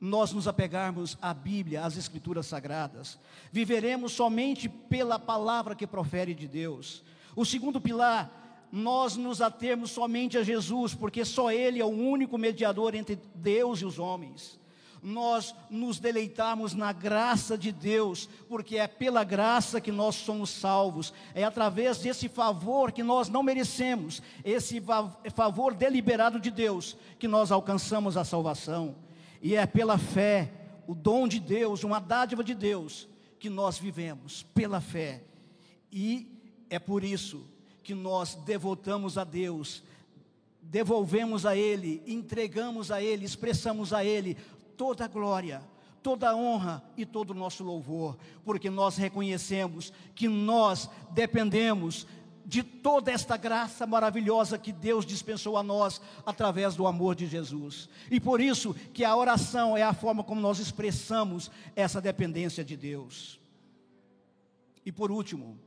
nós 0.00 0.32
nos 0.32 0.48
apegarmos 0.48 1.18
à 1.20 1.34
Bíblia, 1.34 1.84
às 1.84 1.96
Escrituras 1.96 2.46
Sagradas. 2.46 3.18
Viveremos 3.52 4.12
somente 4.12 4.68
pela 4.68 5.18
palavra 5.18 5.74
que 5.74 5.86
profere 5.86 6.34
de 6.34 6.48
Deus. 6.48 7.04
O 7.36 7.44
segundo 7.44 7.80
pilar, 7.80 8.68
nós 8.72 9.16
nos 9.16 9.42
atermos 9.42 9.90
somente 9.90 10.38
a 10.38 10.42
Jesus, 10.42 10.94
porque 10.94 11.24
só 11.24 11.50
Ele 11.50 11.80
é 11.80 11.84
o 11.84 11.88
único 11.88 12.38
mediador 12.38 12.94
entre 12.94 13.18
Deus 13.34 13.80
e 13.80 13.84
os 13.84 13.98
homens. 13.98 14.59
Nós 15.02 15.54
nos 15.70 15.98
deleitarmos 15.98 16.74
na 16.74 16.92
graça 16.92 17.56
de 17.56 17.72
Deus, 17.72 18.28
porque 18.48 18.76
é 18.76 18.86
pela 18.86 19.24
graça 19.24 19.80
que 19.80 19.90
nós 19.90 20.14
somos 20.14 20.50
salvos, 20.50 21.12
é 21.34 21.42
através 21.42 21.98
desse 21.98 22.28
favor 22.28 22.92
que 22.92 23.02
nós 23.02 23.28
não 23.28 23.42
merecemos, 23.42 24.22
esse 24.44 24.82
favor 25.34 25.74
deliberado 25.74 26.38
de 26.38 26.50
Deus, 26.50 26.96
que 27.18 27.26
nós 27.26 27.50
alcançamos 27.50 28.16
a 28.16 28.24
salvação. 28.24 28.94
E 29.40 29.54
é 29.54 29.64
pela 29.64 29.96
fé, 29.96 30.52
o 30.86 30.94
dom 30.94 31.26
de 31.26 31.40
Deus, 31.40 31.82
uma 31.82 31.98
dádiva 31.98 32.44
de 32.44 32.54
Deus, 32.54 33.08
que 33.38 33.48
nós 33.48 33.78
vivemos, 33.78 34.42
pela 34.54 34.80
fé. 34.80 35.22
E 35.90 36.28
é 36.68 36.78
por 36.78 37.02
isso 37.02 37.46
que 37.82 37.94
nós 37.94 38.34
devotamos 38.34 39.16
a 39.16 39.24
Deus, 39.24 39.82
devolvemos 40.62 41.46
a 41.46 41.56
Ele, 41.56 42.02
entregamos 42.06 42.90
a 42.90 43.02
Ele, 43.02 43.24
expressamos 43.24 43.92
a 43.92 44.04
Ele 44.04 44.36
toda 44.80 45.04
a 45.04 45.08
glória, 45.08 45.62
toda 46.02 46.30
a 46.30 46.34
honra 46.34 46.82
e 46.96 47.04
todo 47.04 47.32
o 47.32 47.34
nosso 47.34 47.62
louvor, 47.62 48.16
porque 48.46 48.70
nós 48.70 48.96
reconhecemos 48.96 49.92
que 50.14 50.26
nós 50.26 50.88
dependemos 51.10 52.06
de 52.46 52.62
toda 52.62 53.12
esta 53.12 53.36
graça 53.36 53.86
maravilhosa 53.86 54.58
que 54.58 54.72
Deus 54.72 55.04
dispensou 55.04 55.58
a 55.58 55.62
nós 55.62 56.00
através 56.24 56.76
do 56.76 56.86
amor 56.86 57.14
de 57.14 57.26
Jesus. 57.26 57.90
E 58.10 58.18
por 58.18 58.40
isso 58.40 58.72
que 58.94 59.04
a 59.04 59.14
oração 59.14 59.76
é 59.76 59.82
a 59.82 59.92
forma 59.92 60.24
como 60.24 60.40
nós 60.40 60.58
expressamos 60.58 61.50
essa 61.76 62.00
dependência 62.00 62.64
de 62.64 62.74
Deus. 62.74 63.38
E 64.82 64.90
por 64.90 65.12
último, 65.12 65.60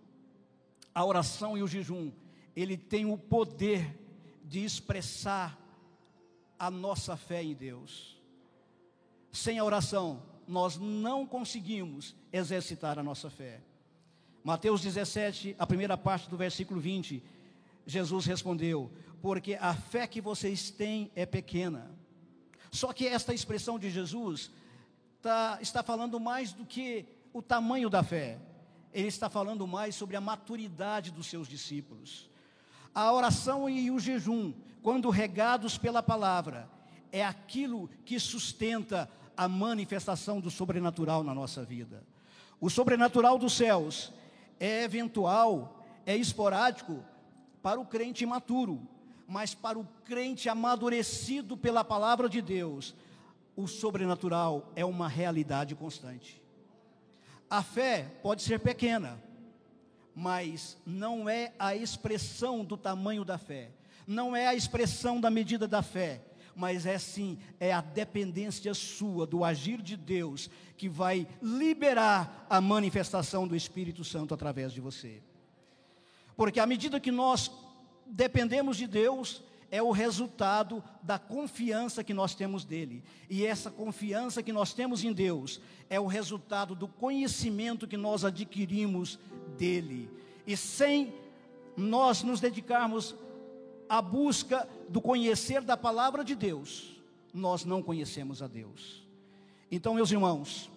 a 0.91 1.05
oração 1.05 1.55
e 1.55 1.61
o 1.61 1.67
jejum, 1.67 2.11
ele 2.55 2.77
tem 2.77 3.05
o 3.05 3.15
poder 3.15 3.95
de 4.43 4.65
expressar 4.65 5.55
a 6.57 6.71
nossa 6.71 7.15
fé 7.15 7.43
em 7.43 7.53
Deus. 7.53 8.22
Sem 9.33 9.57
a 9.57 9.63
oração, 9.65 10.21
nós 10.47 10.77
não 10.77 11.25
conseguimos 11.25 12.15
exercitar 12.31 12.99
a 12.99 13.03
nossa 13.03 13.31
fé. 13.31 13.61
Mateus 14.43 14.79
17, 14.79 15.55
a 15.57 15.65
primeira 15.65 15.97
parte 15.97 16.29
do 16.29 16.37
versículo 16.37 16.79
20, 16.79 17.23
Jesus 17.83 18.27
respondeu: 18.27 18.91
Porque 19.23 19.55
a 19.55 19.73
fé 19.73 20.05
que 20.05 20.21
vocês 20.21 20.69
têm 20.69 21.11
é 21.15 21.25
pequena. 21.25 21.89
Só 22.71 22.93
que 22.93 23.07
esta 23.07 23.33
expressão 23.33 23.79
de 23.79 23.89
Jesus 23.89 24.51
tá, 25.19 25.57
está 25.59 25.81
falando 25.81 26.19
mais 26.19 26.53
do 26.53 26.63
que 26.63 27.03
o 27.33 27.41
tamanho 27.41 27.89
da 27.89 28.03
fé, 28.03 28.37
ele 28.93 29.07
está 29.07 29.31
falando 29.31 29.65
mais 29.65 29.95
sobre 29.95 30.15
a 30.15 30.21
maturidade 30.21 31.09
dos 31.09 31.25
seus 31.25 31.47
discípulos. 31.47 32.29
A 32.93 33.11
oração 33.11 33.67
e 33.67 33.89
o 33.89 33.99
jejum, 33.99 34.53
quando 34.83 35.09
regados 35.09 35.75
pela 35.75 36.03
palavra, 36.03 36.69
é 37.11 37.25
aquilo 37.25 37.89
que 38.05 38.19
sustenta 38.19 39.09
a 39.35 39.47
manifestação 39.47 40.39
do 40.39 40.51
sobrenatural 40.51 41.23
na 41.23 41.33
nossa 41.33 41.63
vida. 41.63 42.03
O 42.59 42.69
sobrenatural 42.69 43.37
dos 43.37 43.53
céus 43.53 44.13
é 44.59 44.83
eventual, 44.83 45.83
é 46.05 46.15
esporádico 46.15 47.03
para 47.61 47.79
o 47.79 47.85
crente 47.85 48.23
imaturo, 48.23 48.87
mas 49.27 49.53
para 49.53 49.79
o 49.79 49.87
crente 50.05 50.49
amadurecido 50.49 51.57
pela 51.57 51.83
palavra 51.83 52.29
de 52.29 52.41
Deus, 52.41 52.95
o 53.55 53.67
sobrenatural 53.67 54.71
é 54.75 54.83
uma 54.83 55.07
realidade 55.07 55.75
constante. 55.75 56.41
A 57.49 57.61
fé 57.61 58.11
pode 58.21 58.41
ser 58.41 58.59
pequena, 58.59 59.21
mas 60.15 60.77
não 60.85 61.29
é 61.29 61.53
a 61.59 61.75
expressão 61.75 62.63
do 62.63 62.77
tamanho 62.77 63.23
da 63.23 63.37
fé, 63.37 63.71
não 64.07 64.35
é 64.35 64.47
a 64.47 64.55
expressão 64.55 65.19
da 65.19 65.29
medida 65.29 65.67
da 65.67 65.81
fé, 65.81 66.21
mas 66.55 66.85
é 66.85 66.97
sim, 66.97 67.37
é 67.59 67.73
a 67.73 67.81
dependência 67.81 68.73
sua 68.73 69.25
do 69.25 69.43
agir 69.43 69.81
de 69.81 69.97
Deus 69.97 70.49
que 70.77 70.87
vai 70.87 71.27
liberar 71.41 72.45
a 72.49 72.59
manifestação 72.61 73.47
do 73.47 73.55
Espírito 73.55 74.03
Santo 74.03 74.33
através 74.33 74.71
de 74.73 74.81
você. 74.81 75.21
Porque 76.35 76.59
à 76.59 76.65
medida 76.65 76.99
que 76.99 77.11
nós 77.11 77.51
dependemos 78.05 78.77
de 78.77 78.87
Deus, 78.87 79.43
é 79.73 79.81
o 79.81 79.89
resultado 79.89 80.83
da 81.01 81.17
confiança 81.17 82.03
que 82.03 82.13
nós 82.13 82.35
temos 82.35 82.63
dele. 82.63 83.03
E 83.27 83.43
essa 83.43 83.71
confiança 83.71 84.43
que 84.43 84.53
nós 84.53 84.71
temos 84.71 85.03
em 85.03 85.11
Deus 85.11 85.59
é 85.89 85.99
o 85.99 86.05
resultado 86.05 86.75
do 86.75 86.87
conhecimento 86.87 87.87
que 87.87 87.97
nós 87.97 88.23
adquirimos 88.23 89.17
dele. 89.57 90.11
E 90.45 90.55
sem 90.55 91.11
nós 91.75 92.21
nos 92.21 92.39
dedicarmos 92.39 93.15
a 93.93 94.01
busca 94.01 94.67
do 94.89 94.99
conhecer 94.99 95.61
da 95.61 95.77
palavra 95.77 96.25
de 96.25 96.33
Deus, 96.33 96.99
nós 97.31 97.63
não 97.63 97.83
conhecemos 97.83 98.41
a 98.41 98.47
Deus. 98.47 99.05
Então, 99.71 99.93
meus 99.93 100.11
irmãos, 100.11 100.67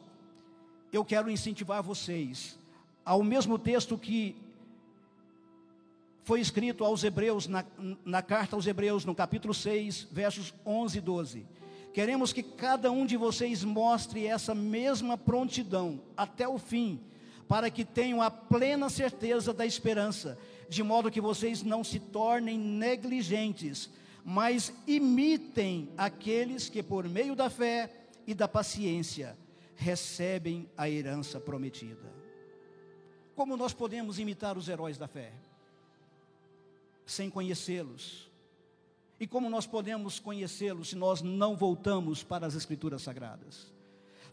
eu 0.92 1.02
quero 1.02 1.30
incentivar 1.30 1.82
vocês 1.82 2.58
ao 3.06 3.22
mesmo 3.22 3.58
texto 3.58 3.96
que 3.96 4.36
foi 6.24 6.42
escrito 6.42 6.84
aos 6.84 7.04
Hebreus, 7.04 7.48
na, 7.48 7.64
na, 8.04 8.20
carta 8.20 8.54
aos 8.54 8.66
Hebreus, 8.66 9.06
no 9.06 9.14
capítulo 9.14 9.54
6, 9.54 10.08
versos 10.12 10.52
11 10.66 10.98
e 10.98 11.00
12. 11.00 11.46
Queremos 11.94 12.34
que 12.34 12.42
cada 12.42 12.92
um 12.92 13.06
de 13.06 13.16
vocês 13.16 13.64
mostre 13.64 14.26
essa 14.26 14.54
mesma 14.54 15.16
prontidão 15.16 16.02
até 16.14 16.46
o 16.46 16.58
fim, 16.58 17.00
para 17.48 17.70
que 17.70 17.82
tenham 17.82 18.20
a 18.20 18.30
plena 18.30 18.90
certeza 18.90 19.54
da 19.54 19.64
esperança 19.64 20.36
de 20.68 20.82
modo 20.82 21.10
que 21.10 21.20
vocês 21.20 21.62
não 21.62 21.84
se 21.84 21.98
tornem 21.98 22.58
negligentes, 22.58 23.90
mas 24.24 24.72
imitem 24.86 25.88
aqueles 25.96 26.68
que, 26.68 26.82
por 26.82 27.08
meio 27.08 27.36
da 27.36 27.48
fé 27.48 27.90
e 28.26 28.34
da 28.34 28.48
paciência, 28.48 29.36
recebem 29.76 30.68
a 30.76 30.88
herança 30.88 31.38
prometida. 31.38 32.12
Como 33.34 33.56
nós 33.56 33.72
podemos 33.72 34.18
imitar 34.18 34.56
os 34.56 34.68
heróis 34.68 34.96
da 34.96 35.06
fé? 35.06 35.32
Sem 37.04 37.30
conhecê-los. 37.30 38.30
E 39.20 39.26
como 39.26 39.48
nós 39.48 39.66
podemos 39.66 40.18
conhecê-los 40.18 40.88
se 40.88 40.96
nós 40.96 41.22
não 41.22 41.56
voltamos 41.56 42.22
para 42.24 42.46
as 42.46 42.54
Escrituras 42.54 43.02
Sagradas? 43.02 43.75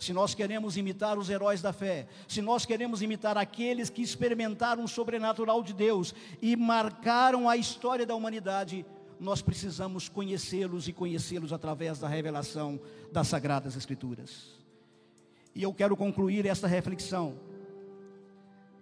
Se 0.04 0.13
nós 0.13 0.36
queremos 0.36 0.76
imitar 0.76 1.18
os 1.18 1.30
heróis 1.30 1.62
da 1.62 1.72
fé, 1.72 2.08
se 2.28 2.42
nós 2.42 2.66
queremos 2.66 3.02
imitar 3.02 3.38
aqueles 3.38 3.89
que 3.89 4.02
experimentaram 4.02 4.84
o 4.84 4.88
sobrenatural 4.88 5.63
de 5.63 5.74
Deus 5.74 6.13
e 6.42 6.56
marcaram 6.56 7.50
a 7.50 7.56
história 7.56 8.06
da 8.06 8.13
humanidade, 8.13 8.86
nós 9.20 9.42
precisamos 9.42 10.10
conhecê-los 10.10 10.88
e 10.88 10.94
conhecê-los 10.94 11.54
através 11.54 12.00
da 12.00 12.08
revelação 12.08 12.80
das 13.12 13.30
Sagradas 13.30 13.78
Escrituras. 13.78 14.62
E 15.56 15.63
eu 15.63 15.74
quero 15.74 15.96
concluir 15.96 16.46
esta 16.46 16.68
reflexão, 16.68 17.39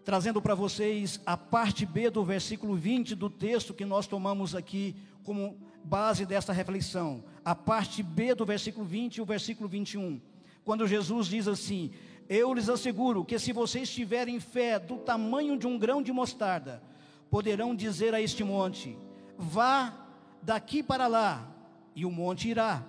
trazendo 0.04 0.42
para 0.42 0.56
vocês 0.56 1.22
a 1.26 1.38
parte 1.38 1.86
B 1.86 2.10
do 2.10 2.24
versículo 2.24 2.76
20 2.76 3.14
do 3.14 3.30
texto 3.30 3.74
que 3.74 3.86
nós 3.86 4.08
tomamos 4.08 4.56
aqui 4.56 4.96
como 5.24 5.56
base 5.84 6.26
desta 6.26 6.52
reflexão. 6.52 7.24
A 7.46 7.54
parte 7.54 8.02
B 8.02 8.34
do 8.34 8.46
versículo 8.46 8.86
20 8.86 9.18
e 9.18 9.22
o 9.22 9.26
versículo 9.26 9.70
21 9.70 10.31
quando 10.64 10.88
Jesus 10.88 11.28
diz 11.28 11.48
assim: 11.48 11.92
Eu 12.30 12.54
lhes 12.54 12.70
asseguro 12.70 13.26
que 13.26 13.40
se 13.40 13.52
vocês 13.52 13.90
tiverem 13.90 14.40
fé 14.40 14.80
do 14.80 14.98
tamanho 14.98 15.58
de 15.58 15.68
um 15.68 15.78
grão 15.78 16.02
de 16.02 16.12
mostarda, 16.12 16.82
poderão 17.30 17.76
dizer 17.76 18.14
a 18.14 18.22
este 18.22 18.44
monte: 18.44 18.98
Vá 19.38 19.94
daqui 20.42 20.82
para 20.82 21.08
lá, 21.08 21.50
e 21.96 22.06
o 22.06 22.12
monte 22.12 22.50
irá. 22.50 22.86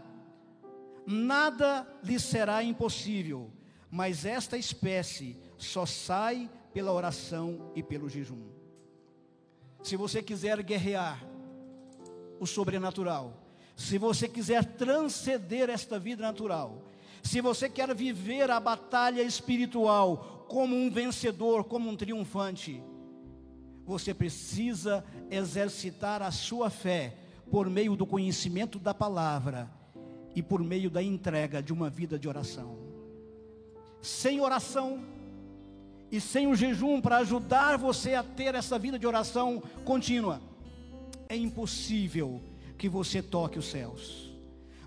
Nada 1.06 1.86
lhes 2.02 2.22
será 2.22 2.62
impossível, 2.62 3.50
mas 3.90 4.24
esta 4.24 4.56
espécie 4.56 5.36
só 5.56 5.84
sai 5.84 6.48
pela 6.72 6.92
oração 6.92 7.70
e 7.74 7.82
pelo 7.82 8.08
jejum. 8.08 8.42
Se 9.82 9.96
você 9.96 10.22
quiser 10.22 10.62
guerrear 10.62 11.24
o 12.38 12.46
sobrenatural, 12.46 13.42
se 13.76 13.98
você 13.98 14.28
quiser 14.28 14.64
transcender 14.64 15.68
esta 15.68 15.98
vida 15.98 16.22
natural, 16.22 16.84
se 17.22 17.40
você 17.40 17.68
quer 17.68 17.94
viver 17.94 18.50
a 18.50 18.58
batalha 18.58 19.22
espiritual 19.22 20.46
como 20.48 20.76
um 20.76 20.90
vencedor, 20.90 21.64
como 21.64 21.88
um 21.88 21.96
triunfante, 21.96 22.82
você 23.84 24.12
precisa 24.12 25.04
exercitar 25.30 26.20
a 26.20 26.30
sua 26.30 26.68
fé 26.68 27.16
por 27.50 27.68
meio 27.70 27.96
do 27.96 28.06
conhecimento 28.06 28.78
da 28.78 28.92
palavra 28.92 29.70
e 30.34 30.42
por 30.42 30.62
meio 30.62 30.90
da 30.90 31.02
entrega 31.02 31.62
de 31.62 31.72
uma 31.72 31.88
vida 31.88 32.18
de 32.18 32.28
oração. 32.28 32.78
Sem 34.00 34.40
oração 34.40 35.00
e 36.10 36.20
sem 36.20 36.46
o 36.46 36.54
jejum 36.54 37.00
para 37.00 37.18
ajudar 37.18 37.78
você 37.78 38.14
a 38.14 38.22
ter 38.22 38.54
essa 38.54 38.78
vida 38.78 38.98
de 38.98 39.06
oração 39.06 39.62
contínua, 39.84 40.42
é 41.28 41.36
impossível 41.36 42.42
que 42.76 42.88
você 42.88 43.22
toque 43.22 43.58
os 43.58 43.66
céus. 43.66 44.31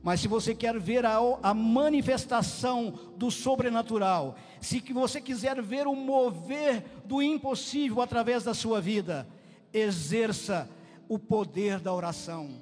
Mas 0.06 0.20
se 0.20 0.28
você 0.28 0.54
quer 0.54 0.80
ver 0.80 1.04
a, 1.04 1.18
a, 1.42 1.52
manifestação 1.52 2.92
do 3.18 3.32
sobrenatural, 3.32 4.36
se 4.62 4.80
que 4.80 4.94
você 4.94 5.20
quiser 5.20 5.60
ver 5.64 5.88
o 5.88 5.96
mover 5.96 6.86
do 7.06 7.24
impossível 7.24 8.00
através 8.04 8.44
da 8.44 8.54
sua 8.54 8.80
vida, 8.80 9.28
exerça 9.74 10.70
o 11.10 11.18
poder 11.18 11.80
da 11.80 11.92
oração, 11.92 12.62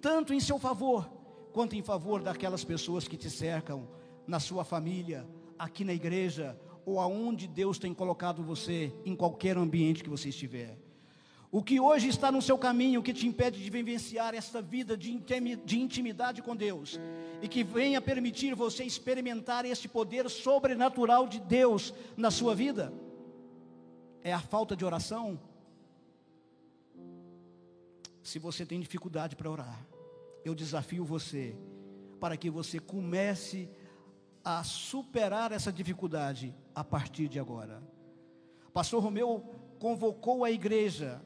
tanto 0.00 0.32
em 0.32 0.40
seu 0.40 0.58
favor, 0.58 1.04
quanto 1.52 1.76
em 1.76 1.82
favor 1.82 2.22
daquelas 2.22 2.64
pessoas 2.64 3.06
que 3.06 3.18
te 3.18 3.28
cercam, 3.28 3.86
na 4.26 4.40
sua 4.40 4.64
família, 4.64 5.28
aqui 5.58 5.84
na 5.84 5.92
igreja, 5.92 6.58
ou 6.86 6.98
aonde 6.98 7.46
Deus 7.46 7.78
tem 7.78 7.92
colocado 7.92 8.42
você, 8.42 8.94
em 9.04 9.14
qualquer 9.14 9.58
ambiente 9.58 10.02
que 10.02 10.08
você 10.08 10.30
estiver. 10.30 10.78
O 11.50 11.62
que 11.62 11.80
hoje 11.80 12.08
está 12.08 12.30
no 12.30 12.42
seu 12.42 12.58
caminho, 12.58 13.02
que 13.02 13.14
te 13.14 13.26
impede 13.26 13.62
de 13.62 13.70
vivenciar 13.70 14.34
esta 14.34 14.60
vida 14.60 14.96
de 14.96 15.78
intimidade 15.78 16.42
com 16.42 16.54
Deus, 16.54 17.00
e 17.40 17.48
que 17.48 17.64
venha 17.64 18.02
permitir 18.02 18.54
você 18.54 18.84
experimentar 18.84 19.64
este 19.64 19.88
poder 19.88 20.28
sobrenatural 20.28 21.26
de 21.26 21.40
Deus 21.40 21.94
na 22.16 22.30
sua 22.30 22.54
vida, 22.54 22.92
é 24.22 24.32
a 24.32 24.40
falta 24.40 24.76
de 24.76 24.84
oração. 24.84 25.40
Se 28.22 28.38
você 28.38 28.66
tem 28.66 28.78
dificuldade 28.78 29.34
para 29.34 29.50
orar, 29.50 29.86
eu 30.44 30.54
desafio 30.54 31.02
você 31.02 31.56
para 32.20 32.36
que 32.36 32.50
você 32.50 32.78
comece 32.78 33.70
a 34.44 34.62
superar 34.64 35.50
essa 35.52 35.72
dificuldade 35.72 36.54
a 36.74 36.84
partir 36.84 37.26
de 37.28 37.40
agora. 37.40 37.82
Pastor 38.72 39.02
Romeu 39.02 39.40
convocou 39.78 40.44
a 40.44 40.50
igreja 40.50 41.22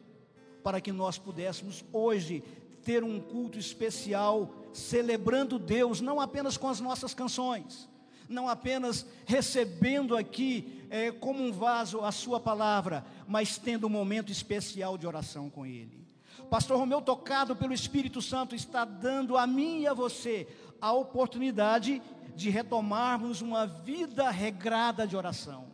para 0.62 0.80
que 0.80 0.92
nós 0.92 1.18
pudéssemos 1.18 1.84
hoje 1.92 2.42
ter 2.84 3.04
um 3.04 3.20
culto 3.20 3.58
especial 3.58 4.50
celebrando 4.72 5.58
Deus, 5.58 6.00
não 6.00 6.20
apenas 6.20 6.56
com 6.56 6.68
as 6.68 6.80
nossas 6.80 7.14
canções, 7.14 7.88
não 8.28 8.48
apenas 8.48 9.06
recebendo 9.26 10.16
aqui 10.16 10.84
é, 10.90 11.10
como 11.10 11.42
um 11.42 11.52
vaso 11.52 12.00
a 12.00 12.10
Sua 12.10 12.40
palavra, 12.40 13.04
mas 13.26 13.58
tendo 13.58 13.86
um 13.86 13.90
momento 13.90 14.32
especial 14.32 14.96
de 14.96 15.06
oração 15.06 15.50
com 15.50 15.66
Ele. 15.66 16.02
Pastor 16.50 16.78
Romeu, 16.78 17.00
tocado 17.00 17.56
pelo 17.56 17.72
Espírito 17.72 18.20
Santo, 18.20 18.54
está 18.54 18.84
dando 18.84 19.36
a 19.36 19.46
mim 19.46 19.80
e 19.80 19.86
a 19.86 19.94
você 19.94 20.46
a 20.80 20.92
oportunidade 20.92 22.02
de 22.34 22.50
retomarmos 22.50 23.40
uma 23.40 23.66
vida 23.66 24.30
regrada 24.30 25.06
de 25.06 25.16
oração. 25.16 25.66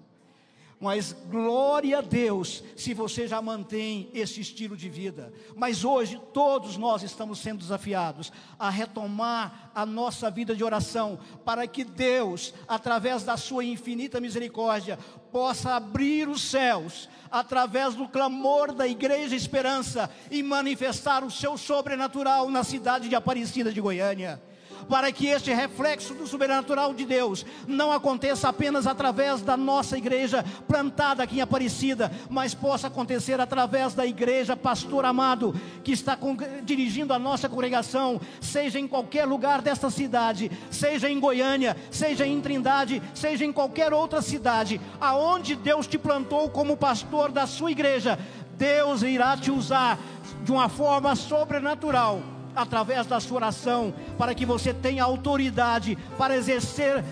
Mas 0.80 1.12
glória 1.12 1.98
a 1.98 2.00
Deus 2.00 2.62
se 2.76 2.94
você 2.94 3.26
já 3.26 3.42
mantém 3.42 4.08
esse 4.14 4.40
estilo 4.40 4.76
de 4.76 4.88
vida. 4.88 5.32
Mas 5.56 5.84
hoje 5.84 6.20
todos 6.32 6.76
nós 6.76 7.02
estamos 7.02 7.40
sendo 7.40 7.58
desafiados 7.58 8.32
a 8.56 8.70
retomar 8.70 9.72
a 9.74 9.84
nossa 9.84 10.30
vida 10.30 10.54
de 10.54 10.62
oração, 10.62 11.18
para 11.44 11.66
que 11.66 11.82
Deus, 11.82 12.54
através 12.68 13.24
da 13.24 13.36
sua 13.36 13.64
infinita 13.64 14.20
misericórdia, 14.20 14.98
possa 15.32 15.74
abrir 15.74 16.28
os 16.28 16.42
céus 16.42 17.08
através 17.28 17.94
do 17.94 18.08
clamor 18.08 18.72
da 18.72 18.86
Igreja 18.86 19.34
Esperança 19.34 20.08
e 20.30 20.42
manifestar 20.44 21.24
o 21.24 21.30
seu 21.30 21.58
sobrenatural 21.58 22.48
na 22.50 22.62
cidade 22.62 23.08
de 23.08 23.16
Aparecida 23.16 23.72
de 23.72 23.80
Goiânia 23.80 24.40
para 24.88 25.10
que 25.12 25.26
este 25.26 25.52
reflexo 25.52 26.14
do 26.14 26.26
sobrenatural 26.26 26.94
de 26.94 27.04
Deus 27.04 27.44
não 27.66 27.92
aconteça 27.92 28.48
apenas 28.48 28.86
através 28.86 29.40
da 29.40 29.56
nossa 29.56 29.96
igreja 29.96 30.44
plantada 30.66 31.22
aqui 31.22 31.38
em 31.38 31.40
Aparecida, 31.40 32.12
mas 32.28 32.54
possa 32.54 32.88
acontecer 32.88 33.40
através 33.40 33.94
da 33.94 34.06
igreja 34.06 34.56
Pastor 34.56 35.04
Amado, 35.04 35.54
que 35.82 35.92
está 35.92 36.16
com, 36.16 36.36
dirigindo 36.62 37.12
a 37.12 37.18
nossa 37.18 37.48
congregação, 37.48 38.20
seja 38.40 38.78
em 38.78 38.86
qualquer 38.86 39.24
lugar 39.24 39.62
desta 39.62 39.90
cidade, 39.90 40.50
seja 40.70 41.10
em 41.10 41.18
Goiânia, 41.18 41.76
seja 41.90 42.26
em 42.26 42.40
Trindade, 42.40 43.02
seja 43.14 43.44
em 43.44 43.52
qualquer 43.52 43.92
outra 43.92 44.20
cidade, 44.22 44.80
aonde 45.00 45.54
Deus 45.56 45.86
te 45.86 45.98
plantou 45.98 46.50
como 46.50 46.76
pastor 46.76 47.30
da 47.30 47.46
sua 47.46 47.70
igreja, 47.70 48.18
Deus 48.56 49.02
irá 49.02 49.36
te 49.36 49.50
usar 49.50 49.98
de 50.42 50.50
uma 50.50 50.68
forma 50.68 51.14
sobrenatural 51.14 52.37
através 52.58 53.06
da 53.06 53.20
sua 53.20 53.36
oração, 53.36 53.94
para 54.18 54.34
que 54.34 54.44
você 54.44 54.74
tenha 54.74 55.04
autoridade 55.04 55.96
para 56.18 56.36
exercer 56.36 57.04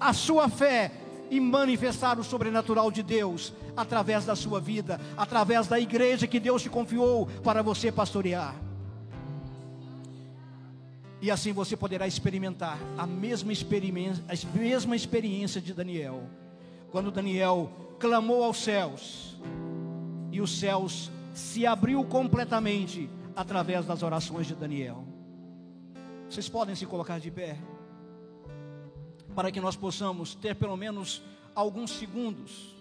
a 0.00 0.12
sua 0.12 0.48
fé 0.48 0.90
e 1.30 1.38
manifestar 1.38 2.18
o 2.18 2.24
sobrenatural 2.24 2.90
de 2.90 3.02
Deus 3.02 3.52
através 3.76 4.24
da 4.24 4.34
sua 4.34 4.60
vida, 4.60 5.00
através 5.16 5.66
da 5.66 5.78
igreja 5.78 6.26
que 6.26 6.40
Deus 6.40 6.62
te 6.62 6.70
confiou 6.70 7.26
para 7.44 7.62
você 7.62 7.92
pastorear. 7.92 8.54
E 11.20 11.30
assim 11.30 11.52
você 11.52 11.76
poderá 11.76 12.06
experimentar 12.06 12.78
a 12.96 13.06
mesma 13.06 13.52
experiência, 13.52 14.24
a 14.28 14.58
mesma 14.58 14.96
experiência 14.96 15.60
de 15.60 15.74
Daniel. 15.74 16.22
Quando 16.90 17.10
Daniel 17.10 17.70
clamou 17.98 18.44
aos 18.44 18.58
céus 18.62 19.36
e 20.30 20.40
os 20.40 20.58
céus 20.58 21.10
se 21.34 21.66
abriu 21.66 22.04
completamente 22.04 23.10
através 23.36 23.84
das 23.84 24.02
orações 24.02 24.46
de 24.46 24.54
Daniel. 24.54 25.04
Vocês 26.28 26.48
podem 26.48 26.74
se 26.74 26.86
colocar 26.86 27.20
de 27.20 27.30
pé, 27.30 27.58
para 29.34 29.52
que 29.52 29.60
nós 29.60 29.76
possamos 29.76 30.34
ter 30.34 30.56
pelo 30.56 30.76
menos 30.76 31.22
alguns 31.54 31.90
segundos 31.90 32.74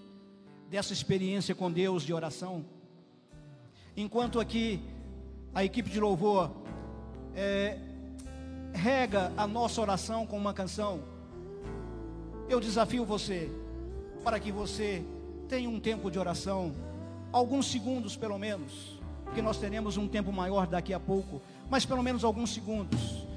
dessa 0.70 0.93
experiência 0.93 1.53
com 1.53 1.70
Deus 1.70 2.03
de 2.03 2.14
oração. 2.14 2.66
Enquanto 3.97 4.39
aqui 4.39 4.80
a 5.53 5.64
equipe 5.64 5.89
de 5.89 5.99
louvor 5.99 6.51
é, 7.36 7.78
rega 8.74 9.34
a 9.36 9.45
nossa 9.45 9.82
oração 9.82 10.26
com 10.26 10.38
uma 10.38 10.53
canção, 10.53 11.03
eu 12.47 12.62
desafio 12.62 13.03
você 13.03 13.51
para 14.24 14.39
que 14.39 14.51
você 14.51 15.03
tenha 15.49 15.70
um 15.70 15.80
tempo 15.80 16.10
de 16.10 16.18
oração, 16.18 16.74
alguns 17.32 17.68
segundos 17.68 18.16
pelo 18.16 18.39
menos 18.39 18.95
porque 19.26 19.41
nós 19.41 19.57
teremos 19.57 19.97
um 19.97 20.07
tempo 20.07 20.32
maior 20.32 20.65
daqui 20.65 20.93
a 20.93 20.99
pouco, 20.99 21.41
mas 21.69 21.86
pelo 21.86 22.01
menos 22.01 22.23
alguns 22.23 22.53
segundos, 22.53 23.28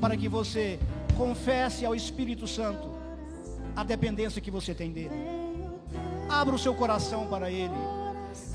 para 0.00 0.16
que 0.16 0.28
você 0.28 0.80
confesse 1.16 1.86
ao 1.86 1.94
Espírito 1.94 2.46
Santo 2.46 2.90
a 3.76 3.84
dependência 3.84 4.40
que 4.40 4.50
você 4.50 4.74
tem 4.74 4.90
dele. 4.90 5.14
Abra 6.28 6.54
o 6.54 6.58
seu 6.58 6.74
coração 6.74 7.26
para 7.26 7.50
ele. 7.50 7.74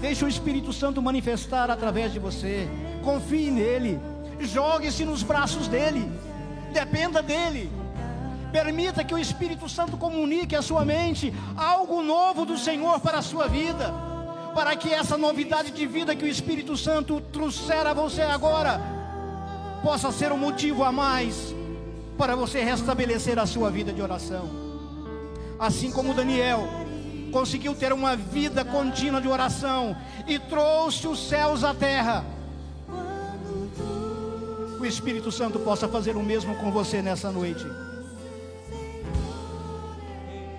Deixe 0.01 0.25
o 0.25 0.27
Espírito 0.27 0.73
Santo 0.73 1.01
manifestar 1.01 1.69
através 1.71 2.11
de 2.11 2.19
você. 2.19 2.67
Confie 3.03 3.51
nele. 3.51 3.99
Jogue-se 4.39 5.05
nos 5.05 5.23
braços 5.23 5.67
dele. 5.67 6.11
Dependa 6.73 7.21
dele. 7.21 7.71
Permita 8.51 9.03
que 9.03 9.13
o 9.13 9.17
Espírito 9.17 9.69
Santo 9.69 9.95
comunique 9.95 10.55
à 10.55 10.61
sua 10.61 10.83
mente 10.83 11.33
algo 11.55 12.01
novo 12.01 12.45
do 12.45 12.57
Senhor 12.57 12.99
para 12.99 13.19
a 13.19 13.21
sua 13.21 13.47
vida 13.47 14.09
para 14.53 14.75
que 14.75 14.93
essa 14.93 15.17
novidade 15.17 15.71
de 15.71 15.85
vida 15.85 16.15
que 16.15 16.25
o 16.25 16.27
Espírito 16.27 16.75
Santo 16.75 17.21
trouxer 17.31 17.85
a 17.85 17.93
você 17.93 18.21
agora 18.21 18.81
possa 19.83 20.11
ser 20.11 20.31
um 20.31 20.37
motivo 20.37 20.83
a 20.83 20.91
mais 20.91 21.53
para 22.17 22.35
você 22.35 22.63
restabelecer 22.63 23.39
a 23.39 23.45
sua 23.45 23.71
vida 23.71 23.93
de 23.93 24.01
oração. 24.01 24.49
Assim 25.57 25.91
como 25.91 26.13
Daniel 26.13 26.67
conseguiu 27.31 27.75
ter 27.75 27.93
uma 27.93 28.15
vida 28.15 28.65
contínua 28.65 29.21
de 29.21 29.27
oração 29.27 29.95
e 30.27 30.37
trouxe 30.39 31.07
os 31.07 31.27
céus 31.27 31.63
à 31.63 31.73
terra. 31.73 32.25
O 34.79 34.85
Espírito 34.85 35.31
Santo 35.31 35.59
possa 35.59 35.87
fazer 35.87 36.15
o 36.15 36.23
mesmo 36.23 36.55
com 36.55 36.71
você 36.71 37.01
nessa 37.01 37.31
noite. 37.31 37.65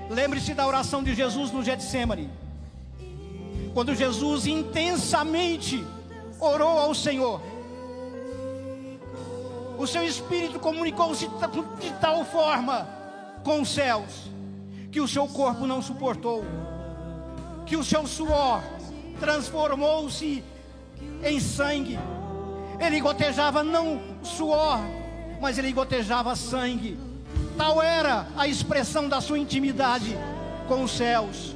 Lembre-se 0.09 0.55
da 0.55 0.67
oração 0.67 1.03
de 1.03 1.15
Jesus 1.15 1.51
no 1.51 1.63
Getsemane 1.63 2.31
quando 3.73 3.95
Jesus 3.95 4.47
intensamente 4.47 5.85
orou 6.41 6.79
ao 6.79 6.95
Senhor, 6.95 7.41
o 9.79 9.87
seu 9.87 10.05
espírito 10.05 10.59
comunicou-se 10.59 11.27
de 11.81 11.91
tal 12.01 12.25
forma 12.25 12.87
com 13.43 13.63
os 13.63 13.71
céus, 13.71 14.31
que 14.93 15.01
o 15.01 15.09
seu 15.09 15.27
corpo 15.27 15.67
não 15.67 15.81
suportou, 15.81 16.45
que 17.65 17.77
o 17.77 17.85
seu 17.85 18.07
suor 18.07 18.63
transformou-se 19.19 20.45
em 21.23 21.41
sangue. 21.41 21.99
Ele 22.79 23.01
gotejava 23.01 23.63
não 23.63 24.01
suor, 24.23 24.81
mas 25.41 25.59
ele 25.59 25.73
gotejava 25.73 26.35
sangue. 26.37 26.99
Tal 27.57 27.83
era 27.83 28.27
a 28.37 28.47
expressão 28.47 29.09
da 29.09 29.21
sua 29.21 29.39
intimidade 29.39 30.17
com 30.67 30.83
os 30.85 30.91
céus. 30.91 31.55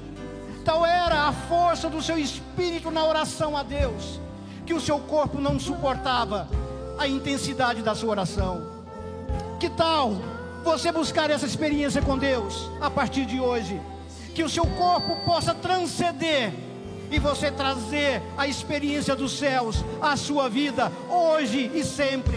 Tal 0.64 0.84
era 0.86 1.28
a 1.28 1.32
força 1.32 1.90
do 1.90 2.02
seu 2.02 2.18
espírito 2.18 2.90
na 2.90 3.04
oração 3.04 3.54
a 3.56 3.62
Deus, 3.62 4.18
que 4.64 4.72
o 4.72 4.80
seu 4.80 4.98
corpo 4.98 5.38
não 5.38 5.60
suportava, 5.60 6.48
a 6.98 7.06
intensidade 7.06 7.82
da 7.82 7.94
sua 7.94 8.10
oração. 8.10 8.62
Que 9.60 9.68
tal 9.68 10.12
você 10.64 10.90
buscar 10.90 11.30
essa 11.30 11.44
experiência 11.44 12.00
com 12.00 12.16
Deus 12.16 12.70
a 12.80 12.90
partir 12.90 13.26
de 13.26 13.38
hoje? 13.38 13.78
Que 14.34 14.42
o 14.42 14.48
seu 14.48 14.64
corpo 14.66 15.16
possa 15.24 15.54
transcender 15.54 16.52
e 17.10 17.18
você 17.18 17.50
trazer 17.50 18.22
a 18.36 18.46
experiência 18.48 19.14
dos 19.14 19.38
céus 19.38 19.84
à 20.00 20.16
sua 20.16 20.48
vida, 20.48 20.90
hoje 21.10 21.70
e 21.74 21.84
sempre, 21.84 22.36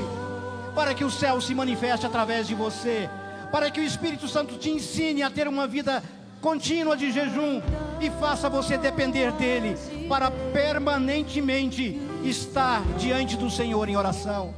para 0.75 0.93
que 0.93 1.05
o 1.05 1.09
céu 1.09 1.39
se 1.39 1.55
manifeste 1.55 2.05
através 2.05 2.45
de 2.45 2.53
você, 2.53 3.09
para 3.51 3.71
que 3.71 3.79
o 3.79 3.83
Espírito 3.83 4.27
Santo 4.27 4.57
te 4.57 4.69
ensine 4.69 5.23
a 5.23 5.29
ter 5.29 5.47
uma 5.47 5.65
vida 5.65 6.03
contínua 6.41 6.95
de 6.95 7.11
jejum 7.11 7.61
e 7.99 8.09
faça 8.09 8.49
você 8.49 8.77
depender 8.77 9.31
dele 9.33 9.75
para 10.07 10.31
permanentemente 10.31 11.99
estar 12.23 12.81
diante 12.97 13.35
do 13.35 13.49
Senhor 13.49 13.87
em 13.89 13.97
oração. 13.97 14.53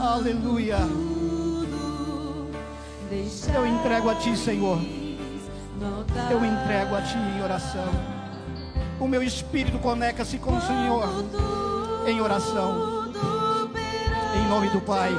Aleluia. 0.00 0.78
Eu 3.54 3.66
entrego 3.66 4.10
a 4.10 4.14
Ti, 4.14 4.36
Senhor. 4.36 4.78
Eu 6.30 6.44
entrego 6.44 6.94
a 6.94 7.02
Ti 7.02 7.16
em 7.16 7.42
oração. 7.42 7.88
O 9.00 9.08
meu 9.08 9.22
espírito 9.22 9.78
conecta-se 9.78 10.38
com 10.38 10.56
o 10.56 10.60
Senhor 10.60 11.04
em 12.06 12.20
oração. 12.20 13.10
Em 14.36 14.48
nome 14.48 14.68
do 14.70 14.80
Pai, 14.80 15.10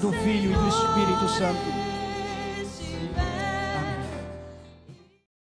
do 0.00 0.12
Filho 0.12 0.52
e 0.52 0.54
do 0.54 0.68
Espírito 0.68 1.28
Santo. 1.28 1.77